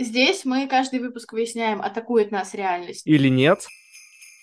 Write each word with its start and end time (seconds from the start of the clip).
Здесь 0.00 0.44
мы 0.44 0.68
каждый 0.68 1.00
выпуск 1.00 1.32
выясняем, 1.32 1.82
атакует 1.82 2.30
нас 2.30 2.54
реальность. 2.54 3.02
Или 3.04 3.28
нет? 3.28 3.66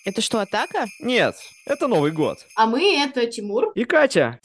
Это 0.04 0.20
что, 0.21 0.42
атака? 0.42 0.85
Нет, 1.00 1.35
это 1.66 1.88
Новый 1.88 2.12
год. 2.12 2.39
А 2.58 2.66
мы— 2.66 2.97
это 3.01 3.25
Тимур. 3.25 3.71
И 3.73 3.85
Катя. 3.85 4.41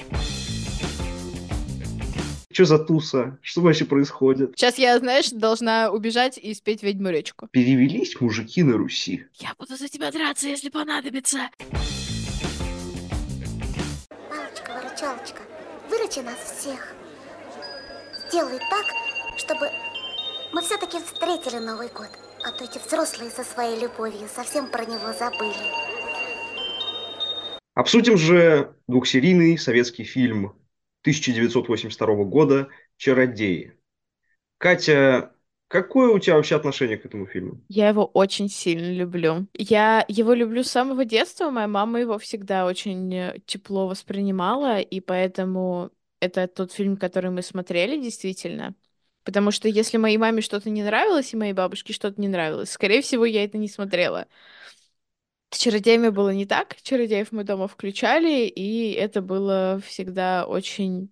Что 2.53 2.65
за 2.65 2.79
туса? 2.79 3.39
Что 3.43 3.61
вообще 3.61 3.87
происходит? 3.87 4.53
Сейчас 4.55 4.79
я, 4.79 4.97
знаешь, 5.01 5.31
должна 5.31 5.91
убежать 5.91 6.39
и 6.39 6.55
спеть 6.55 6.85
ведьму 6.85 7.09
речку. 7.11 7.49
Перевелись 7.51 8.21
мужики 8.21 8.63
на 8.63 8.77
Руси. 8.77 9.25
Я 9.41 9.55
буду 9.59 9.77
за 9.77 9.89
тебя 9.89 10.13
драться, 10.13 10.47
если 10.47 10.69
понадобится. 10.69 11.51
Палочка-выручалочка, 14.29 15.43
выручи 15.89 16.21
нас 16.21 16.39
всех. 16.39 16.95
Сделай 18.29 18.61
так, 18.71 18.87
чтобы 19.37 19.71
мы 20.53 20.63
все-таки 20.63 20.99
встретили 20.99 21.59
Новый 21.59 21.89
год. 21.89 22.09
А 22.45 22.53
то 22.53 22.65
эти 22.65 22.79
взрослые 22.79 23.31
со 23.31 23.45
своей 23.45 23.81
любовью 23.81 24.29
совсем 24.29 24.71
про 24.71 24.85
него 24.85 25.13
забыли. 25.13 25.55
Обсудим 27.75 28.17
же 28.17 28.75
двухсерийный 28.89 29.57
советский 29.57 30.05
фильм 30.05 30.57
1982 31.03 32.25
года 32.25 32.69
«Чародеи». 32.97 33.75
Катя, 34.59 35.33
какое 35.69 36.11
у 36.11 36.19
тебя 36.19 36.37
вообще 36.37 36.57
отношение 36.57 36.99
к 36.99 37.07
этому 37.07 37.27
фильму? 37.27 37.61
Я 37.69 37.89
его 37.89 38.05
очень 38.05 38.49
сильно 38.49 38.93
люблю. 38.93 39.47
Я 39.55 40.05
его 40.09 40.35
люблю 40.35 40.65
с 40.65 40.71
самого 40.71 41.05
детства. 41.05 41.51
Моя 41.51 41.69
мама 41.69 42.01
его 42.01 42.19
всегда 42.19 42.67
очень 42.67 43.15
э, 43.15 43.39
тепло 43.47 43.87
воспринимала, 43.87 44.81
и 44.81 45.01
поэтому 45.01 45.91
это 46.21 46.49
тот 46.49 46.73
фильм, 46.73 46.97
который 46.97 47.31
мы 47.31 47.43
смотрели 47.43 48.01
действительно. 48.01 48.75
Потому 49.25 49.51
что 49.51 49.69
если 49.69 49.99
моей 49.99 50.17
маме 50.17 50.41
что-то 50.41 50.71
не 50.71 50.83
нравилось, 50.83 51.33
и 51.33 51.37
моей 51.37 51.53
бабушке 51.53 51.93
что-то 51.93 52.21
не 52.21 52.29
нравилось, 52.29 52.71
скорее 52.71 53.03
всего, 53.03 53.25
я 53.25 53.45
это 53.45 53.59
не 53.59 53.69
смотрела. 53.69 54.27
С 55.51 55.59
чародеями 55.59 56.09
было 56.09 56.31
не 56.31 56.47
так. 56.47 56.77
Чародеев 56.83 57.33
мы 57.33 57.45
дома 57.45 57.69
включали, 57.69 58.47
и 58.47 58.93
это 58.93 59.21
было 59.21 59.81
всегда 59.85 60.47
очень 60.47 61.11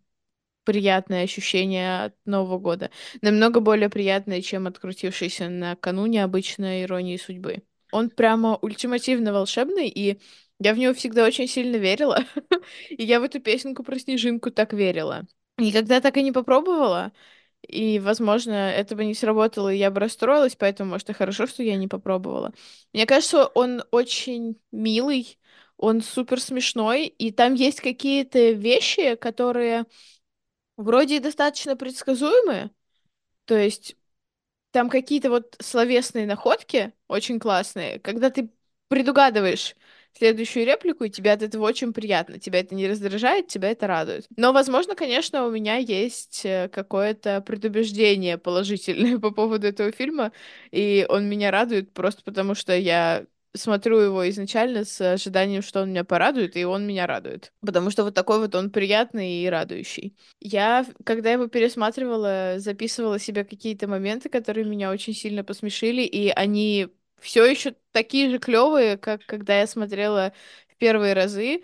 приятное 0.64 1.24
ощущение 1.24 2.04
от 2.04 2.14
Нового 2.26 2.58
года. 2.58 2.90
Намного 3.22 3.60
более 3.60 3.88
приятное, 3.88 4.42
чем 4.42 4.66
открутившийся 4.66 5.48
накануне 5.48 6.22
обычной 6.22 6.82
иронии 6.82 7.16
судьбы. 7.16 7.62
Он 7.90 8.10
прямо 8.10 8.56
ультимативно 8.56 9.32
волшебный, 9.32 9.88
и 9.88 10.20
я 10.58 10.74
в 10.74 10.78
него 10.78 10.92
всегда 10.92 11.24
очень 11.24 11.48
сильно 11.48 11.76
верила. 11.76 12.22
и 12.90 13.02
я 13.02 13.18
в 13.18 13.22
эту 13.22 13.40
песенку 13.40 13.82
про 13.82 13.98
снежинку 13.98 14.50
так 14.50 14.74
верила. 14.74 15.26
Никогда 15.56 16.02
так 16.02 16.16
и 16.18 16.22
не 16.22 16.32
попробовала. 16.32 17.12
И, 17.62 17.98
возможно, 17.98 18.52
это 18.52 18.94
бы 18.96 19.04
не 19.04 19.14
сработало, 19.14 19.72
и 19.72 19.76
я 19.78 19.90
бы 19.90 20.00
расстроилась, 20.00 20.56
поэтому, 20.56 20.90
может, 20.90 21.10
и 21.10 21.12
хорошо, 21.12 21.46
что 21.46 21.62
я 21.62 21.76
не 21.76 21.88
попробовала. 21.88 22.52
Мне 22.92 23.04
кажется, 23.06 23.46
он 23.46 23.82
очень 23.90 24.60
милый, 24.72 25.38
он 25.76 26.00
супер 26.00 26.40
смешной, 26.40 27.06
и 27.06 27.30
там 27.32 27.54
есть 27.54 27.80
какие-то 27.80 28.52
вещи, 28.52 29.16
которые 29.16 29.84
вроде 30.76 31.20
достаточно 31.20 31.76
предсказуемые. 31.76 32.70
То 33.46 33.56
есть 33.56 33.96
там 34.72 34.90
какие-то 34.90 35.30
вот 35.30 35.56
словесные 35.60 36.26
находки 36.26 36.92
очень 37.08 37.40
классные, 37.40 37.98
когда 38.00 38.30
ты 38.30 38.50
предугадываешь, 38.88 39.76
следующую 40.16 40.66
реплику, 40.66 41.04
и 41.04 41.10
тебе 41.10 41.32
от 41.32 41.42
этого 41.42 41.64
очень 41.64 41.92
приятно. 41.92 42.38
Тебя 42.38 42.60
это 42.60 42.74
не 42.74 42.88
раздражает, 42.88 43.48
тебя 43.48 43.70
это 43.70 43.86
радует. 43.86 44.26
Но, 44.36 44.52
возможно, 44.52 44.94
конечно, 44.94 45.46
у 45.46 45.50
меня 45.50 45.76
есть 45.76 46.42
э, 46.44 46.68
какое-то 46.68 47.40
предубеждение 47.40 48.38
положительное 48.38 49.18
по 49.20 49.30
поводу 49.30 49.66
этого 49.66 49.92
фильма, 49.92 50.32
и 50.70 51.06
он 51.08 51.28
меня 51.28 51.50
радует 51.50 51.92
просто 51.92 52.22
потому, 52.24 52.54
что 52.54 52.76
я 52.76 53.26
смотрю 53.54 53.98
его 53.98 54.28
изначально 54.28 54.84
с 54.84 55.00
ожиданием, 55.00 55.62
что 55.62 55.82
он 55.82 55.90
меня 55.90 56.04
порадует, 56.04 56.56
и 56.56 56.64
он 56.64 56.86
меня 56.86 57.06
радует. 57.06 57.52
Потому 57.60 57.90
что 57.90 58.04
вот 58.04 58.14
такой 58.14 58.38
вот 58.38 58.54
он 58.54 58.70
приятный 58.70 59.42
и 59.42 59.48
радующий. 59.48 60.16
Я, 60.40 60.86
когда 61.04 61.32
его 61.32 61.46
пересматривала, 61.48 62.54
записывала 62.58 63.18
себе 63.18 63.44
какие-то 63.44 63.88
моменты, 63.88 64.28
которые 64.28 64.66
меня 64.66 64.90
очень 64.90 65.14
сильно 65.14 65.44
посмешили, 65.44 66.02
и 66.02 66.28
они 66.28 66.88
все 67.20 67.44
еще 67.44 67.74
такие 67.92 68.30
же 68.30 68.38
клевые, 68.38 68.96
как 68.98 69.24
когда 69.26 69.60
я 69.60 69.66
смотрела 69.66 70.32
в 70.68 70.76
первые 70.76 71.14
разы. 71.14 71.62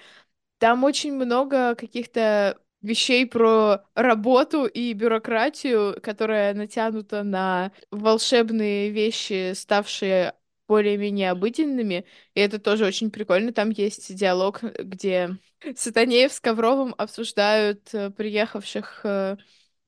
Там 0.58 0.84
очень 0.84 1.14
много 1.14 1.74
каких-то 1.74 2.58
вещей 2.82 3.26
про 3.26 3.84
работу 3.94 4.66
и 4.66 4.92
бюрократию, 4.92 6.00
которая 6.02 6.54
натянута 6.54 7.22
на 7.22 7.72
волшебные 7.90 8.90
вещи, 8.90 9.52
ставшие 9.54 10.34
более-менее 10.68 11.30
обыденными, 11.30 12.06
и 12.34 12.40
это 12.40 12.58
тоже 12.58 12.86
очень 12.86 13.10
прикольно. 13.10 13.52
Там 13.52 13.70
есть 13.70 14.14
диалог, 14.14 14.62
где 14.62 15.36
Сатанеев 15.76 16.32
с 16.32 16.40
Ковровым 16.40 16.94
обсуждают 16.96 17.92
э, 17.94 18.10
приехавших 18.10 19.00
э, 19.04 19.36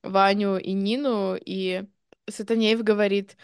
Ваню 0.03 0.59
и 0.59 0.73
Нину, 0.73 1.37
и 1.37 1.85
Сатанеев 2.29 2.83
говорит, 2.83 3.37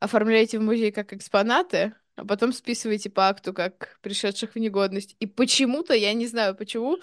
оформляете 0.00 0.58
в 0.58 0.62
музей 0.62 0.92
как 0.92 1.12
экспонаты, 1.12 1.94
а 2.16 2.24
потом 2.24 2.52
списываете 2.52 3.10
по 3.10 3.28
акту 3.28 3.52
как 3.54 3.98
пришедших 4.02 4.54
в 4.54 4.58
негодность. 4.58 5.16
И 5.20 5.26
почему-то, 5.26 5.94
я 5.94 6.12
не 6.14 6.26
знаю 6.26 6.54
почему, 6.56 6.98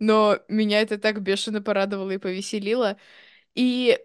но 0.00 0.38
меня 0.48 0.80
это 0.80 0.98
так 0.98 1.22
бешено 1.22 1.62
порадовало 1.62 2.10
и 2.12 2.18
повеселило. 2.18 2.96
И 3.54 3.98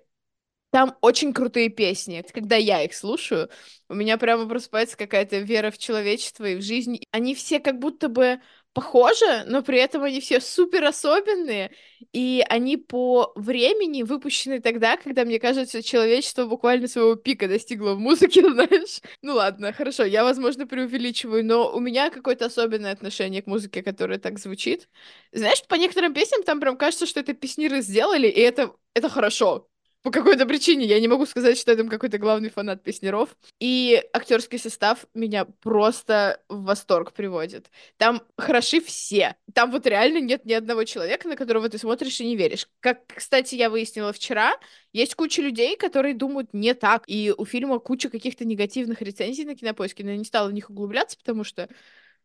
там 0.71 0.97
очень 1.01 1.33
крутые 1.33 1.69
песни. 1.69 2.23
Когда 2.33 2.55
я 2.55 2.83
их 2.83 2.93
слушаю, 2.93 3.49
у 3.89 3.93
меня 3.93 4.17
прямо 4.17 4.47
просыпается 4.47 4.97
какая-то 4.97 5.39
вера 5.39 5.71
в 5.71 5.77
человечество 5.77 6.45
и 6.45 6.55
в 6.55 6.61
жизнь. 6.61 7.01
Они 7.11 7.35
все 7.35 7.59
как 7.59 7.79
будто 7.79 8.07
бы 8.07 8.39
похожи, 8.73 9.43
но 9.47 9.61
при 9.63 9.79
этом 9.79 10.03
они 10.03 10.21
все 10.21 10.39
супер 10.39 10.85
особенные, 10.85 11.71
и 12.13 12.43
они 12.49 12.77
по 12.77 13.33
времени 13.35 14.03
выпущены 14.03 14.61
тогда, 14.61 14.97
когда, 14.97 15.25
мне 15.25 15.39
кажется, 15.39 15.83
человечество 15.83 16.45
буквально 16.45 16.87
своего 16.87 17.15
пика 17.15 17.47
достигло 17.47 17.93
в 17.95 17.99
музыке, 17.99 18.41
знаешь. 18.51 19.01
Ну 19.21 19.35
ладно, 19.35 19.73
хорошо, 19.73 20.03
я, 20.03 20.23
возможно, 20.23 20.67
преувеличиваю, 20.67 21.45
но 21.45 21.71
у 21.73 21.79
меня 21.79 22.09
какое-то 22.09 22.45
особенное 22.45 22.91
отношение 22.93 23.41
к 23.41 23.47
музыке, 23.47 23.83
которая 23.83 24.19
так 24.19 24.39
звучит. 24.39 24.87
Знаешь, 25.31 25.63
по 25.67 25.75
некоторым 25.75 26.13
песням 26.13 26.43
там 26.43 26.59
прям 26.59 26.77
кажется, 26.77 27.05
что 27.05 27.19
это 27.19 27.33
песниры 27.33 27.81
сделали, 27.81 28.27
и 28.27 28.39
это, 28.39 28.73
это 28.93 29.09
хорошо 29.09 29.67
по 30.03 30.11
какой-то 30.11 30.45
причине. 30.45 30.85
Я 30.85 30.99
не 30.99 31.07
могу 31.07 31.25
сказать, 31.25 31.57
что 31.57 31.71
я 31.71 31.77
там 31.77 31.87
какой-то 31.87 32.17
главный 32.17 32.49
фанат 32.49 32.83
песнеров. 32.83 33.35
И 33.59 34.01
актерский 34.13 34.57
состав 34.57 35.05
меня 35.13 35.45
просто 35.45 36.41
в 36.49 36.63
восторг 36.63 37.13
приводит. 37.13 37.69
Там 37.97 38.21
хороши 38.37 38.81
все. 38.81 39.35
Там 39.53 39.71
вот 39.71 39.85
реально 39.85 40.19
нет 40.19 40.45
ни 40.45 40.53
одного 40.53 40.83
человека, 40.83 41.27
на 41.27 41.35
которого 41.35 41.69
ты 41.69 41.77
смотришь 41.77 42.19
и 42.21 42.25
не 42.25 42.35
веришь. 42.35 42.67
Как, 42.79 43.01
кстати, 43.07 43.55
я 43.55 43.69
выяснила 43.69 44.11
вчера, 44.13 44.53
есть 44.93 45.15
куча 45.15 45.41
людей, 45.41 45.77
которые 45.77 46.15
думают 46.15 46.53
не 46.53 46.73
так. 46.73 47.03
И 47.07 47.33
у 47.37 47.45
фильма 47.45 47.79
куча 47.79 48.09
каких-то 48.09 48.45
негативных 48.45 49.01
рецензий 49.01 49.45
на 49.45 49.55
кинопоиске, 49.55 50.03
но 50.03 50.11
я 50.11 50.17
не 50.17 50.25
стала 50.25 50.47
в 50.47 50.53
них 50.53 50.69
углубляться, 50.69 51.17
потому 51.17 51.43
что 51.43 51.69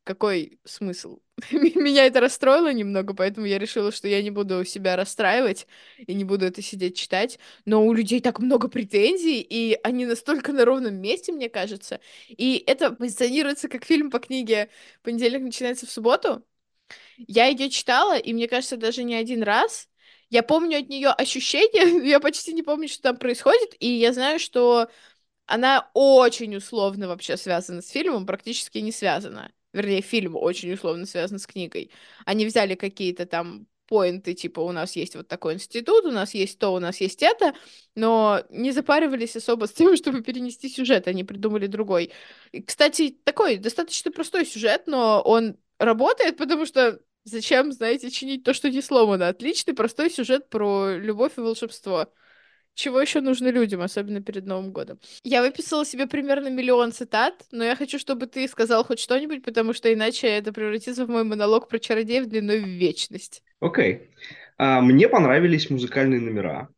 какой 0.07 0.61
смысл? 0.65 1.19
Меня 1.51 2.07
это 2.07 2.21
расстроило 2.21 2.73
немного, 2.73 3.13
поэтому 3.13 3.47
я 3.47 3.59
решила, 3.59 3.91
что 3.93 4.09
я 4.09 4.23
не 4.23 4.31
буду 4.31 4.65
себя 4.65 4.97
расстраивать 4.97 5.67
и 5.99 6.15
не 6.15 6.25
буду 6.25 6.47
это 6.47 6.63
сидеть 6.63 6.97
читать. 6.97 7.39
Но 7.65 7.85
у 7.85 7.93
людей 7.93 8.21
так 8.21 8.39
много 8.39 8.69
претензий, 8.69 9.41
и 9.41 9.79
они 9.83 10.07
настолько 10.07 10.53
на 10.53 10.65
ровном 10.65 10.95
месте, 10.95 11.33
мне 11.33 11.49
кажется. 11.51 12.01
И 12.29 12.63
это 12.67 12.93
позиционируется 12.93 13.69
как 13.69 13.85
фильм 13.85 14.11
по 14.11 14.21
книге 14.21 14.71
«Понедельник 15.03 15.43
начинается 15.43 15.87
в 15.87 15.91
субботу». 15.91 16.43
Я 17.19 17.47
ее 17.47 17.69
читала, 17.69 18.17
и 18.17 18.33
мне 18.33 18.49
кажется, 18.49 18.77
даже 18.77 19.03
не 19.03 19.17
один 19.17 19.43
раз. 19.43 19.89
Я 20.31 20.43
помню 20.43 20.79
от 20.79 20.89
нее 20.89 21.09
ощущения, 21.11 22.07
я 22.09 22.21
почти 22.21 22.53
не 22.53 22.63
помню, 22.63 22.89
что 22.89 23.03
там 23.03 23.17
происходит, 23.17 23.75
и 23.81 23.89
я 23.89 24.13
знаю, 24.13 24.39
что 24.39 24.89
она 25.47 25.91
очень 25.95 26.57
условно 26.57 27.09
вообще 27.09 27.37
связана 27.37 27.83
с 27.83 27.89
фильмом, 27.89 28.27
практически 28.27 28.79
не 28.79 28.93
связана 28.93 29.53
вернее, 29.77 30.01
фильм 30.01 30.37
очень 30.37 30.73
условно 30.73 31.07
связан 31.07 31.39
с 31.39 31.47
книгой. 31.47 31.91
Они 32.25 32.47
взяли 32.47 32.75
какие-то 32.75 33.27
там 33.27 33.67
поинты, 33.87 34.35
типа, 34.35 34.61
у 34.61 34.73
нас 34.73 34.97
есть 34.97 35.15
вот 35.17 35.29
такой 35.29 35.55
институт, 35.55 36.05
у 36.05 36.11
нас 36.11 36.35
есть 36.35 36.59
то, 36.59 36.71
у 36.75 36.81
нас 36.81 37.01
есть 37.01 37.23
это, 37.23 37.55
но 37.95 38.43
не 38.51 38.73
запаривались 38.73 39.37
особо 39.37 39.67
с 39.67 39.73
тем, 39.73 39.97
чтобы 39.97 40.23
перенести 40.23 40.69
сюжет, 40.69 41.07
они 41.09 41.25
придумали 41.25 41.67
другой. 41.67 42.13
И, 42.53 42.63
кстати, 42.63 43.17
такой 43.25 43.59
достаточно 43.59 44.11
простой 44.11 44.45
сюжет, 44.47 44.85
но 44.87 45.21
он 45.23 45.57
работает, 45.79 46.37
потому 46.37 46.67
что 46.67 47.01
зачем, 47.25 47.73
знаете, 47.73 48.11
чинить 48.11 48.45
то, 48.45 48.55
что 48.55 48.71
не 48.71 48.83
сломано? 48.83 49.29
Отличный, 49.29 49.75
простой 49.75 50.11
сюжет 50.11 50.49
про 50.49 50.97
любовь 50.97 51.33
и 51.37 51.41
волшебство. 51.41 52.13
Чего 52.77 53.01
еще 53.01 53.23
нужно 53.23 53.49
людям, 53.51 53.81
особенно 53.81 54.21
перед 54.21 54.45
Новым 54.45 54.71
годом? 54.71 55.01
Я 55.25 55.41
выписала 55.41 55.87
себе 55.87 56.07
примерно 56.07 56.49
миллион 56.49 56.93
цитат, 56.93 57.47
но 57.51 57.65
я 57.65 57.75
хочу, 57.75 57.99
чтобы 57.99 58.27
ты 58.27 58.47
сказал 58.47 58.85
хоть 58.85 58.99
что-нибудь, 58.99 59.43
потому 59.43 59.73
что 59.73 59.93
иначе 59.93 60.27
это 60.27 60.53
превратится 60.53 61.07
в 61.07 61.09
мой 61.09 61.25
монолог 61.25 61.69
про 61.69 61.79
чародеев 61.79 62.27
длиной 62.27 62.61
в 62.61 62.67
вечность. 62.67 63.43
Окей. 63.61 63.95
Okay. 63.95 64.01
А, 64.59 64.83
мне 64.83 65.09
понравились 65.09 65.71
музыкальные 65.71 66.21
номера. 66.21 66.69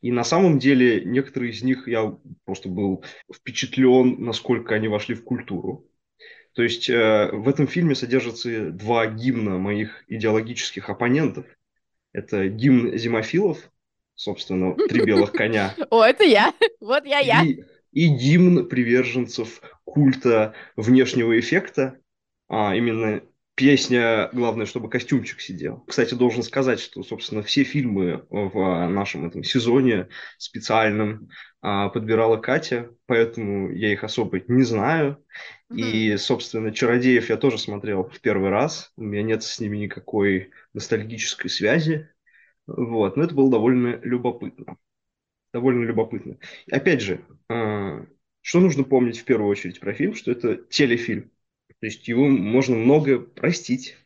И 0.00 0.10
на 0.10 0.24
самом 0.24 0.58
деле 0.58 1.04
некоторые 1.04 1.52
из 1.52 1.62
них 1.62 1.88
я 1.88 2.16
просто 2.46 2.70
был 2.70 3.04
впечатлен, 3.30 4.16
насколько 4.24 4.74
они 4.74 4.88
вошли 4.88 5.14
в 5.14 5.24
культуру. 5.24 5.86
То 6.54 6.62
есть 6.62 6.88
э, 6.88 7.30
в 7.32 7.46
этом 7.50 7.66
фильме 7.66 7.94
содержатся 7.94 8.70
два 8.70 9.08
гимна 9.08 9.58
моих 9.58 10.04
идеологических 10.08 10.88
оппонентов. 10.88 11.44
Это 12.12 12.48
гимн 12.48 12.96
зимофилов, 12.96 13.70
собственно, 14.14 14.74
«Три 14.88 15.04
белых 15.04 15.32
коня». 15.32 15.74
О, 15.90 16.02
это 16.02 16.24
я. 16.24 16.52
Вот 16.80 17.06
я, 17.06 17.20
я. 17.20 17.42
И, 17.42 17.62
и 17.92 18.08
гимн 18.08 18.68
приверженцев 18.68 19.60
культа 19.84 20.54
внешнего 20.76 21.38
эффекта, 21.38 21.98
а 22.48 22.74
именно 22.74 23.22
песня, 23.54 24.28
главное, 24.32 24.66
чтобы 24.66 24.90
костюмчик 24.90 25.40
сидел. 25.40 25.84
Кстати, 25.86 26.14
должен 26.14 26.42
сказать, 26.42 26.80
что, 26.80 27.02
собственно, 27.02 27.42
все 27.42 27.62
фильмы 27.62 28.24
в 28.28 28.88
нашем 28.88 29.26
этом 29.26 29.44
сезоне 29.44 30.08
специальном 30.38 31.28
а, 31.62 31.88
подбирала 31.88 32.36
Катя, 32.36 32.90
поэтому 33.06 33.70
я 33.70 33.92
их 33.92 34.04
особо 34.04 34.40
не 34.48 34.64
знаю. 34.64 35.24
Mm-hmm. 35.72 35.80
И, 35.80 36.16
собственно, 36.16 36.72
«Чародеев» 36.72 37.30
я 37.30 37.36
тоже 37.36 37.58
смотрел 37.58 38.04
в 38.04 38.20
первый 38.20 38.50
раз. 38.50 38.92
У 38.96 39.02
меня 39.02 39.22
нет 39.22 39.42
с 39.42 39.60
ними 39.60 39.76
никакой 39.76 40.50
ностальгической 40.72 41.48
связи. 41.48 42.08
Вот, 42.66 43.16
но 43.16 43.24
это 43.24 43.34
было 43.34 43.50
довольно 43.50 43.98
любопытно. 44.02 44.78
Довольно 45.52 45.84
любопытно. 45.84 46.38
Опять 46.70 47.00
же, 47.02 47.24
а, 47.48 48.06
что 48.40 48.60
нужно 48.60 48.84
помнить 48.84 49.18
в 49.18 49.24
первую 49.24 49.50
очередь 49.50 49.80
про 49.80 49.94
фильм, 49.94 50.14
что 50.14 50.32
это 50.32 50.56
телефильм. 50.56 51.30
То 51.80 51.86
есть 51.86 52.08
его 52.08 52.28
можно 52.28 52.76
много 52.76 53.20
простить. 53.20 53.96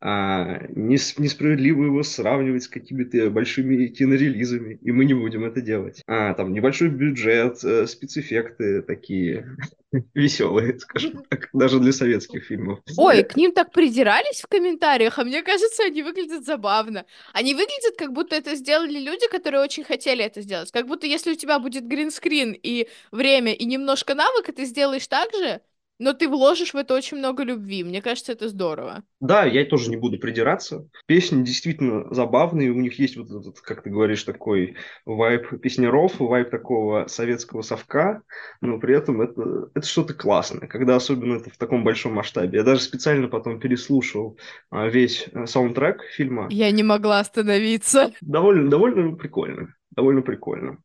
А, 0.00 0.60
несправедливо 0.76 1.86
его 1.86 2.02
сравнивать 2.04 2.62
с 2.62 2.68
какими-то 2.68 3.30
большими 3.30 3.88
кинорелизами, 3.88 4.78
и 4.80 4.92
мы 4.92 5.04
не 5.04 5.14
будем 5.14 5.44
это 5.44 5.60
делать. 5.60 6.02
А, 6.06 6.34
там 6.34 6.52
небольшой 6.52 6.88
бюджет, 6.88 7.64
э, 7.64 7.84
спецэффекты 7.88 8.82
такие 8.82 9.56
веселые, 10.14 10.78
скажем 10.78 11.24
так, 11.28 11.48
даже 11.52 11.80
для 11.80 11.92
советских 11.92 12.44
фильмов. 12.44 12.78
Ой, 12.96 13.24
к 13.24 13.34
ним 13.34 13.50
так 13.52 13.72
придирались 13.72 14.40
в 14.40 14.46
комментариях, 14.46 15.18
а 15.18 15.24
мне 15.24 15.42
кажется, 15.42 15.82
они 15.82 16.04
выглядят 16.04 16.44
забавно. 16.44 17.04
Они 17.32 17.54
выглядят, 17.54 17.96
как 17.98 18.12
будто 18.12 18.36
это 18.36 18.54
сделали 18.54 19.00
люди, 19.00 19.28
которые 19.28 19.62
очень 19.62 19.82
хотели 19.82 20.24
это 20.24 20.42
сделать. 20.42 20.70
Как 20.70 20.86
будто 20.86 21.08
если 21.08 21.32
у 21.32 21.36
тебя 21.36 21.58
будет 21.58 21.84
гринскрин 21.84 22.52
и 22.52 22.86
время, 23.10 23.52
и 23.52 23.64
немножко 23.64 24.14
навыка, 24.14 24.52
ты 24.52 24.64
сделаешь 24.64 25.08
так 25.08 25.32
же, 25.32 25.60
но 25.98 26.12
ты 26.12 26.28
вложишь 26.28 26.74
в 26.74 26.76
это 26.76 26.94
очень 26.94 27.18
много 27.18 27.42
любви. 27.42 27.84
Мне 27.84 28.00
кажется, 28.00 28.32
это 28.32 28.48
здорово. 28.48 29.02
Да, 29.20 29.44
я 29.44 29.64
тоже 29.64 29.90
не 29.90 29.96
буду 29.96 30.18
придираться. 30.18 30.88
Песни 31.06 31.44
действительно 31.44 32.12
забавные. 32.14 32.70
У 32.70 32.80
них 32.80 32.98
есть 32.98 33.16
вот 33.16 33.30
этот, 33.30 33.60
как 33.60 33.82
ты 33.82 33.90
говоришь, 33.90 34.22
такой 34.22 34.76
вайп 35.04 35.60
песнеров, 35.60 36.20
вайп 36.20 36.50
такого 36.50 37.06
советского 37.08 37.62
совка, 37.62 38.22
но 38.60 38.78
при 38.78 38.96
этом 38.96 39.20
это, 39.20 39.70
это 39.74 39.86
что-то 39.86 40.14
классное, 40.14 40.68
когда 40.68 40.96
особенно 40.96 41.36
это 41.36 41.50
в 41.50 41.56
таком 41.56 41.84
большом 41.84 42.14
масштабе. 42.14 42.58
Я 42.58 42.64
даже 42.64 42.80
специально 42.80 43.28
потом 43.28 43.60
переслушал 43.60 44.38
а, 44.70 44.88
весь 44.88 45.28
э, 45.32 45.46
саундтрек 45.46 46.02
фильма. 46.14 46.48
Я 46.50 46.70
не 46.70 46.82
могла 46.82 47.20
остановиться. 47.20 48.12
Довольно, 48.20 48.70
довольно 48.70 49.16
прикольно. 49.16 49.74
Довольно 49.90 50.22
прикольно. 50.22 50.78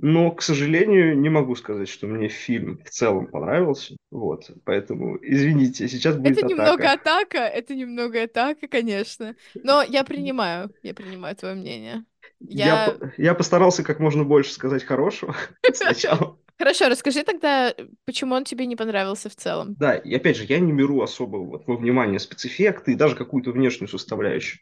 Но, 0.00 0.30
к 0.30 0.42
сожалению, 0.42 1.18
не 1.18 1.28
могу 1.28 1.56
сказать, 1.56 1.88
что 1.88 2.06
мне 2.06 2.28
фильм 2.28 2.80
в 2.84 2.90
целом 2.90 3.26
понравился. 3.26 3.96
Вот, 4.10 4.48
поэтому, 4.64 5.18
извините, 5.20 5.88
сейчас 5.88 6.16
будет 6.16 6.38
Это 6.38 6.46
атака. 6.46 6.52
немного 6.54 6.92
атака, 6.92 7.38
это 7.38 7.74
немного 7.74 8.22
атака, 8.22 8.68
конечно. 8.68 9.34
Но 9.54 9.82
я 9.82 10.04
принимаю, 10.04 10.70
я 10.82 10.94
принимаю 10.94 11.34
твое 11.34 11.56
мнение. 11.56 12.04
Я... 12.38 12.66
Я, 12.86 13.12
я 13.16 13.34
постарался 13.34 13.82
как 13.82 13.98
можно 13.98 14.22
больше 14.22 14.52
сказать 14.52 14.84
хорошего 14.84 15.34
сначала. 15.72 16.38
Хорошо, 16.58 16.88
расскажи 16.88 17.24
тогда, 17.24 17.74
почему 18.04 18.34
он 18.34 18.44
тебе 18.44 18.66
не 18.66 18.76
понравился 18.76 19.28
в 19.28 19.36
целом. 19.36 19.74
Да, 19.78 19.96
и 19.96 20.14
опять 20.14 20.36
же, 20.36 20.44
я 20.44 20.58
не 20.60 20.72
беру 20.72 21.02
особо 21.02 21.36
вот 21.38 21.66
во 21.66 21.76
внимание 21.76 22.18
спецэффекты 22.18 22.92
и 22.92 22.96
даже 22.96 23.16
какую-то 23.16 23.52
внешнюю 23.52 23.88
составляющую. 23.88 24.60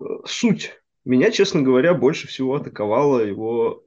Э, 0.00 0.04
суть 0.24 0.72
меня, 1.04 1.30
честно 1.32 1.62
говоря, 1.62 1.94
больше 1.94 2.28
всего 2.28 2.54
атаковала 2.54 3.20
его 3.20 3.84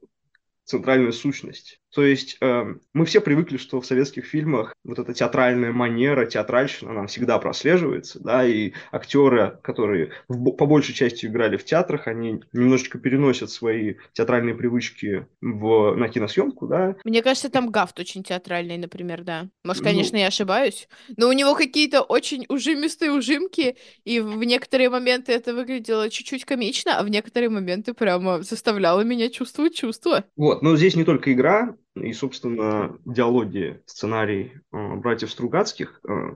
центральную 0.66 1.12
сущность. 1.14 1.80
То 1.96 2.04
есть 2.04 2.36
э, 2.42 2.74
мы 2.92 3.06
все 3.06 3.22
привыкли, 3.22 3.56
что 3.56 3.80
в 3.80 3.86
советских 3.86 4.26
фильмах 4.26 4.74
вот 4.84 4.98
эта 4.98 5.14
театральная 5.14 5.72
манера, 5.72 6.26
театральщина, 6.26 6.90
она 6.90 7.06
всегда 7.06 7.38
прослеживается, 7.38 8.22
да, 8.22 8.46
и 8.46 8.74
актеры, 8.92 9.58
которые 9.62 10.10
в, 10.28 10.50
по 10.50 10.66
большей 10.66 10.94
части 10.94 11.24
играли 11.24 11.56
в 11.56 11.64
театрах, 11.64 12.06
они 12.06 12.42
немножечко 12.52 12.98
переносят 12.98 13.50
свои 13.50 13.94
театральные 14.12 14.54
привычки 14.54 15.26
в, 15.40 15.94
на 15.94 16.10
киносъемку, 16.10 16.66
да. 16.66 16.96
Мне 17.02 17.22
кажется, 17.22 17.48
там 17.48 17.70
Гафт 17.70 17.98
очень 17.98 18.22
театральный, 18.22 18.76
например, 18.76 19.24
да. 19.24 19.48
Может, 19.64 19.82
ну. 19.82 19.88
конечно, 19.88 20.18
ну, 20.18 20.20
я 20.20 20.26
ошибаюсь, 20.26 20.90
но 21.16 21.30
у 21.30 21.32
него 21.32 21.54
какие-то 21.54 22.02
очень 22.02 22.44
ужимистые 22.50 23.10
ужимки, 23.10 23.76
и 24.04 24.20
в 24.20 24.44
некоторые 24.44 24.90
моменты 24.90 25.32
это 25.32 25.54
выглядело 25.54 26.10
чуть-чуть 26.10 26.44
комично, 26.44 26.98
а 26.98 27.02
в 27.02 27.08
некоторые 27.08 27.48
моменты 27.48 27.94
прямо 27.94 28.42
заставляло 28.42 29.00
меня 29.00 29.30
чувствовать 29.30 29.74
чувства. 29.74 30.24
Вот, 30.36 30.60
но 30.60 30.76
здесь 30.76 30.94
не 30.94 31.04
только 31.04 31.32
игра, 31.32 31.74
и, 31.96 32.12
собственно, 32.12 32.98
диалоги, 33.04 33.82
сценарий 33.86 34.52
э, 34.72 34.94
братьев 34.96 35.30
Стругацких, 35.30 36.00
э, 36.08 36.34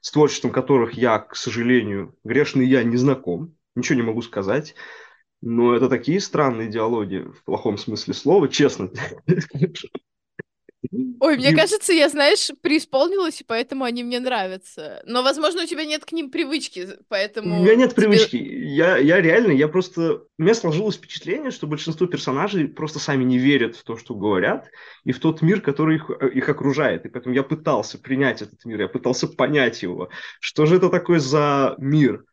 с 0.00 0.10
творчеством 0.10 0.50
которых 0.50 0.94
я, 0.94 1.18
к 1.18 1.36
сожалению, 1.36 2.16
грешный 2.24 2.66
я 2.66 2.82
не 2.82 2.96
знаком, 2.96 3.54
ничего 3.74 3.96
не 3.96 4.02
могу 4.02 4.22
сказать. 4.22 4.74
Но 5.42 5.74
это 5.74 5.88
такие 5.88 6.20
странные 6.20 6.68
диалоги 6.68 7.18
в 7.18 7.44
плохом 7.44 7.76
смысле 7.76 8.14
слова, 8.14 8.48
честно. 8.48 8.90
Ой, 11.20 11.36
мне 11.36 11.54
кажется, 11.54 11.92
я, 11.92 12.08
знаешь, 12.08 12.50
преисполнилась, 12.60 13.40
и 13.40 13.44
поэтому 13.44 13.84
они 13.84 14.04
мне 14.04 14.20
нравятся. 14.20 15.02
Но, 15.06 15.22
возможно, 15.22 15.62
у 15.62 15.66
тебя 15.66 15.84
нет 15.84 16.04
к 16.04 16.12
ним 16.12 16.30
привычки, 16.30 16.88
поэтому... 17.08 17.60
У 17.60 17.62
меня 17.62 17.74
нет 17.74 17.92
тебе... 17.92 18.02
привычки. 18.02 18.36
Я, 18.36 18.98
я 18.98 19.20
реально, 19.20 19.52
я 19.52 19.68
просто... 19.68 20.24
У 20.38 20.42
меня 20.42 20.54
сложилось 20.54 20.96
впечатление, 20.96 21.50
что 21.50 21.66
большинство 21.66 22.06
персонажей 22.06 22.68
просто 22.68 22.98
сами 22.98 23.24
не 23.24 23.38
верят 23.38 23.76
в 23.76 23.84
то, 23.84 23.96
что 23.96 24.14
говорят, 24.14 24.68
и 25.04 25.12
в 25.12 25.20
тот 25.20 25.42
мир, 25.42 25.60
который 25.60 25.96
их, 25.96 26.10
э, 26.10 26.28
их 26.30 26.48
окружает. 26.48 27.06
И 27.06 27.08
поэтому 27.08 27.34
я 27.34 27.42
пытался 27.42 27.98
принять 27.98 28.42
этот 28.42 28.64
мир, 28.64 28.80
я 28.80 28.88
пытался 28.88 29.28
понять 29.28 29.82
его. 29.82 30.10
Что 30.40 30.66
же 30.66 30.76
это 30.76 30.90
такое 30.90 31.18
за 31.18 31.74
мир? 31.78 32.24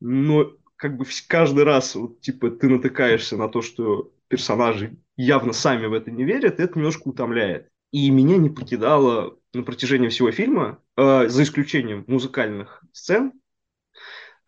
Но 0.00 0.52
как 0.76 0.96
бы 0.96 1.04
каждый 1.28 1.62
раз, 1.62 1.94
вот, 1.94 2.20
типа, 2.20 2.50
ты 2.50 2.68
натыкаешься 2.68 3.36
на 3.36 3.48
то, 3.48 3.62
что 3.62 4.10
персонажи 4.26 4.96
явно 5.16 5.52
сами 5.52 5.86
в 5.86 5.92
это 5.92 6.10
не 6.10 6.24
верят, 6.24 6.58
и 6.58 6.62
это 6.62 6.78
немножко 6.78 7.08
утомляет. 7.08 7.68
И 7.92 8.10
меня 8.10 8.38
не 8.38 8.50
покидало 8.50 9.38
на 9.52 9.62
протяжении 9.62 10.08
всего 10.08 10.32
фильма, 10.32 10.78
э, 10.96 11.28
за 11.28 11.42
исключением 11.42 12.04
музыкальных 12.06 12.82
сцен, 12.92 13.32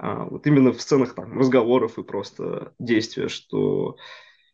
э, 0.02 0.24
вот 0.30 0.46
именно 0.46 0.72
в 0.72 0.80
сценах 0.80 1.14
там 1.14 1.38
разговоров 1.38 1.98
и 1.98 2.02
просто 2.02 2.72
действия, 2.78 3.28
что 3.28 3.96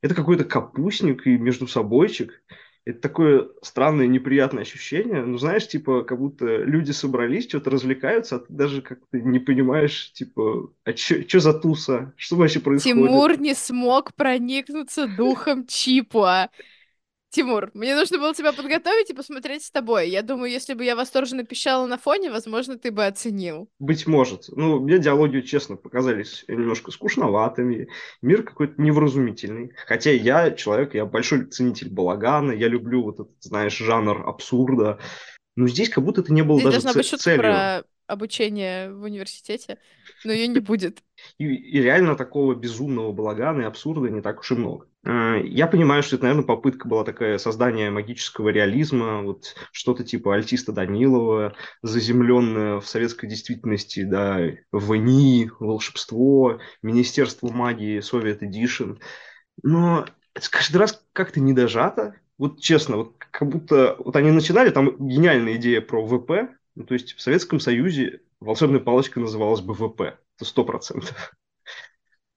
это 0.02 0.14
какой-то 0.14 0.44
капустник 0.44 1.26
и 1.26 1.38
между 1.38 1.66
собойчик. 1.68 2.42
Это 2.86 3.00
такое 3.00 3.48
странное, 3.62 4.06
неприятное 4.06 4.62
ощущение. 4.62 5.22
Ну, 5.22 5.36
знаешь, 5.36 5.68
типа, 5.68 6.02
как 6.02 6.18
будто 6.18 6.46
люди 6.46 6.92
собрались, 6.92 7.46
что-то 7.46 7.70
развлекаются, 7.70 8.36
а 8.36 8.38
ты 8.40 8.46
даже 8.48 8.80
как-то 8.80 9.20
не 9.20 9.38
понимаешь, 9.38 10.12
типа, 10.14 10.72
а 10.84 10.96
что 10.96 11.40
за 11.40 11.52
туса? 11.52 12.14
Что 12.16 12.36
вообще 12.36 12.58
происходит? 12.58 12.96
Тимур 12.96 13.38
не 13.38 13.54
смог 13.54 14.14
проникнуться 14.14 15.06
духом 15.06 15.66
Чипа. 15.66 16.50
Тимур, 17.30 17.70
мне 17.74 17.94
нужно 17.94 18.18
было 18.18 18.34
тебя 18.34 18.52
подготовить 18.52 19.10
и 19.10 19.14
посмотреть 19.14 19.64
с 19.64 19.70
тобой. 19.70 20.08
Я 20.10 20.22
думаю, 20.22 20.50
если 20.50 20.74
бы 20.74 20.84
я 20.84 20.96
восторженно 20.96 21.44
пищала 21.44 21.86
на 21.86 21.96
фоне, 21.96 22.30
возможно, 22.30 22.76
ты 22.76 22.90
бы 22.90 23.06
оценил. 23.06 23.68
Быть 23.78 24.08
может. 24.08 24.46
Ну, 24.48 24.80
мне 24.80 24.98
диалоги, 24.98 25.40
честно, 25.40 25.76
показались 25.76 26.44
немножко 26.48 26.90
скучноватыми. 26.90 27.88
Мир 28.20 28.42
какой-то 28.42 28.82
невразумительный. 28.82 29.72
Хотя 29.86 30.10
я 30.10 30.50
человек, 30.50 30.94
я 30.94 31.06
большой 31.06 31.46
ценитель 31.46 31.88
балагана, 31.90 32.50
я 32.50 32.66
люблю 32.66 33.04
вот 33.04 33.20
этот, 33.20 33.36
знаешь, 33.40 33.76
жанр 33.76 34.28
абсурда. 34.28 34.98
Но 35.54 35.68
здесь 35.68 35.88
как 35.88 36.04
будто 36.04 36.22
это 36.22 36.32
не 36.32 36.42
было 36.42 36.58
Здесь 36.58 36.72
даже 36.72 36.80
должна 36.82 36.94
быть 36.94 37.06
шутка 37.06 37.22
целью. 37.24 37.38
про 37.38 37.84
обучение 38.08 38.92
в 38.92 39.04
университете, 39.04 39.78
но 40.24 40.32
ее 40.32 40.48
не 40.48 40.58
будет. 40.58 41.02
И, 41.38 41.44
и 41.44 41.80
реально 41.80 42.16
такого 42.16 42.54
безумного 42.56 43.12
балагана 43.12 43.62
и 43.62 43.64
абсурда 43.66 44.10
не 44.10 44.20
так 44.20 44.40
уж 44.40 44.50
и 44.50 44.54
много. 44.54 44.89
Э, 45.04 45.40
я 45.44 45.66
понимаю, 45.66 46.02
что 46.02 46.16
это, 46.16 46.24
наверное, 46.24 46.46
попытка 46.46 46.88
была 46.88 47.04
такая 47.04 47.38
создания 47.38 47.90
магического 47.90 48.48
реализма, 48.50 49.22
вот 49.22 49.54
что-то 49.72 50.04
типа 50.04 50.34
альтиста 50.34 50.72
Данилова, 50.72 51.54
заземленное 51.82 52.80
в 52.80 52.86
советской 52.86 53.26
действительности, 53.26 54.04
да, 54.04 54.40
ВНИ, 54.72 55.50
волшебство, 55.58 56.60
Министерство 56.82 57.48
магии, 57.48 58.00
Soviet 58.00 58.40
Edition. 58.40 59.00
Но 59.62 60.06
это 60.34 60.50
каждый 60.50 60.76
раз 60.78 61.04
как-то 61.12 61.40
недожато. 61.40 62.16
Вот 62.38 62.60
честно, 62.60 62.96
вот 62.96 63.16
как 63.30 63.48
будто 63.48 63.96
вот 63.98 64.16
они 64.16 64.30
начинали, 64.30 64.70
там 64.70 64.96
гениальная 64.98 65.56
идея 65.56 65.80
про 65.80 66.06
ВП, 66.06 66.50
ну, 66.74 66.84
то 66.84 66.94
есть 66.94 67.14
в 67.14 67.20
Советском 67.20 67.60
Союзе 67.60 68.22
волшебная 68.40 68.80
палочка 68.80 69.20
называлась 69.20 69.60
бы 69.60 69.74
ВП, 69.74 70.00
это 70.00 70.44
сто 70.44 70.64
процентов. 70.64 71.34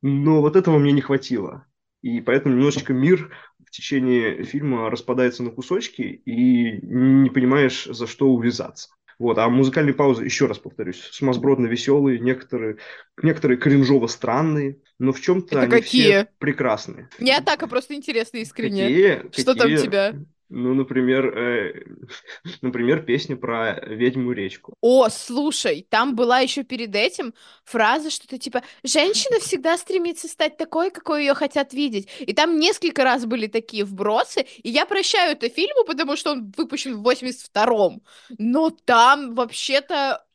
Но 0.02 0.42
вот 0.42 0.58
этого 0.58 0.78
мне 0.78 0.92
не 0.92 1.00
хватило. 1.00 1.66
И 2.04 2.22
поэтому 2.22 2.54
немножечко 2.54 2.94
мир 2.94 3.32
в 3.66 3.72
течение 3.72 4.44
фильма 4.44 4.92
распадается 4.92 5.42
на 5.42 5.50
кусочки, 5.50 6.02
и 6.02 6.80
не 6.84 7.30
понимаешь, 7.30 7.86
за 7.86 8.06
что 8.06 8.28
увязаться. 8.28 8.90
Вот, 9.20 9.38
а 9.38 9.48
музыкальные 9.48 9.94
паузы, 9.94 10.26
еще 10.26 10.48
раз 10.48 10.60
повторюсь, 10.60 11.00
сумасбродно 11.12 11.68
веселые, 11.68 12.20
некоторые, 12.20 12.78
некоторые 13.22 13.58
кринжово 13.58 14.08
странные, 14.08 14.80
но 15.00 15.14
в 15.14 15.22
чем-то 15.22 15.62
они 15.62 15.72
какие? 15.72 16.02
все 16.02 16.30
прекрасные. 16.40 17.10
Не 17.20 17.32
атака, 17.32 17.68
просто 17.68 17.94
интересно, 17.94 18.38
искренне. 18.38 18.84
Какие? 18.84 19.32
Что 19.32 19.56
там 19.56 19.70
Какие? 19.70 19.78
у 19.78 19.82
тебя? 19.82 20.14
Ну, 20.50 20.74
например, 20.74 21.38
э, 21.38 21.86
например, 22.62 23.04
песня 23.04 23.36
про 23.36 23.80
ведьму 23.86 24.32
речку. 24.32 24.76
О, 24.82 25.10
слушай, 25.10 25.88
там 25.90 26.16
была 26.16 26.40
еще 26.40 26.64
перед 26.64 26.96
этим 26.96 27.34
фраза 27.64 28.10
что-то 28.10 28.38
типа 28.38 28.64
«Женщина 28.84 29.40
всегда 29.40 29.78
стремится 29.78 30.28
стать 30.28 30.58
такой, 30.58 30.92
какой 30.92 31.22
ее 31.22 31.34
хотят 31.34 31.74
видеть». 31.74 32.10
И 32.20 32.34
там 32.34 32.60
несколько 32.60 33.04
раз 33.04 33.26
были 33.26 33.48
такие 33.48 33.84
вбросы, 33.86 34.46
и 34.62 34.70
я 34.70 34.86
прощаю 34.86 35.34
это 35.34 35.50
фильму, 35.50 35.86
потому 35.86 36.16
что 36.16 36.32
он 36.32 36.52
выпущен 36.56 36.98
в 36.98 37.02
82-м. 37.02 38.02
Но 38.38 38.70
там 38.70 39.36
вообще-то 39.36 40.26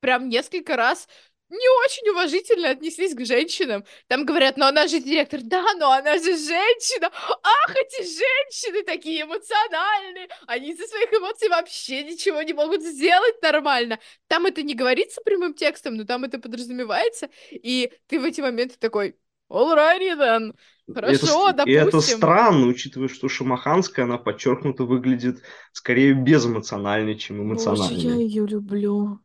прям 0.00 0.28
несколько 0.28 0.76
раз 0.76 1.08
не 1.48 1.68
очень 1.84 2.08
уважительно 2.10 2.70
отнеслись 2.70 3.14
к 3.14 3.24
женщинам. 3.24 3.84
Там 4.08 4.24
говорят, 4.24 4.56
но 4.56 4.66
она 4.66 4.86
же 4.88 5.00
директор. 5.00 5.40
Да, 5.42 5.64
но 5.78 5.92
она 5.92 6.14
же 6.18 6.36
женщина. 6.36 7.10
Ах, 7.42 7.76
эти 7.76 8.02
женщины 8.02 8.82
такие 8.82 9.22
эмоциональные. 9.22 10.28
Они 10.46 10.72
из-за 10.72 10.86
своих 10.86 11.12
эмоций 11.12 11.48
вообще 11.48 12.02
ничего 12.02 12.42
не 12.42 12.52
могут 12.52 12.82
сделать 12.82 13.40
нормально. 13.42 13.98
Там 14.26 14.46
это 14.46 14.62
не 14.62 14.74
говорится 14.74 15.20
прямым 15.24 15.54
текстом, 15.54 15.94
но 15.94 16.04
там 16.04 16.24
это 16.24 16.38
подразумевается. 16.38 17.28
И 17.50 17.92
ты 18.08 18.18
в 18.18 18.24
эти 18.24 18.40
моменты 18.40 18.76
такой, 18.78 19.16
alrighty 19.48 20.16
then. 20.18 20.52
Хорошо, 20.92 21.50
это, 21.50 21.64
И 21.64 21.72
это 21.72 21.86
допустим. 21.86 22.16
странно, 22.18 22.66
учитывая, 22.66 23.08
что 23.08 23.28
Шамаханская, 23.28 24.04
она 24.04 24.18
подчеркнуто 24.18 24.84
выглядит 24.84 25.42
скорее 25.72 26.14
безэмоциональной, 26.14 27.16
чем 27.16 27.48
Боже, 27.48 27.94
я 27.94 28.14
ее 28.14 28.46
люблю. 28.46 29.20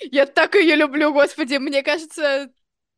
Я 0.00 0.26
так 0.26 0.54
ее 0.54 0.76
люблю, 0.76 1.12
господи. 1.12 1.56
Мне 1.56 1.82
кажется, 1.82 2.50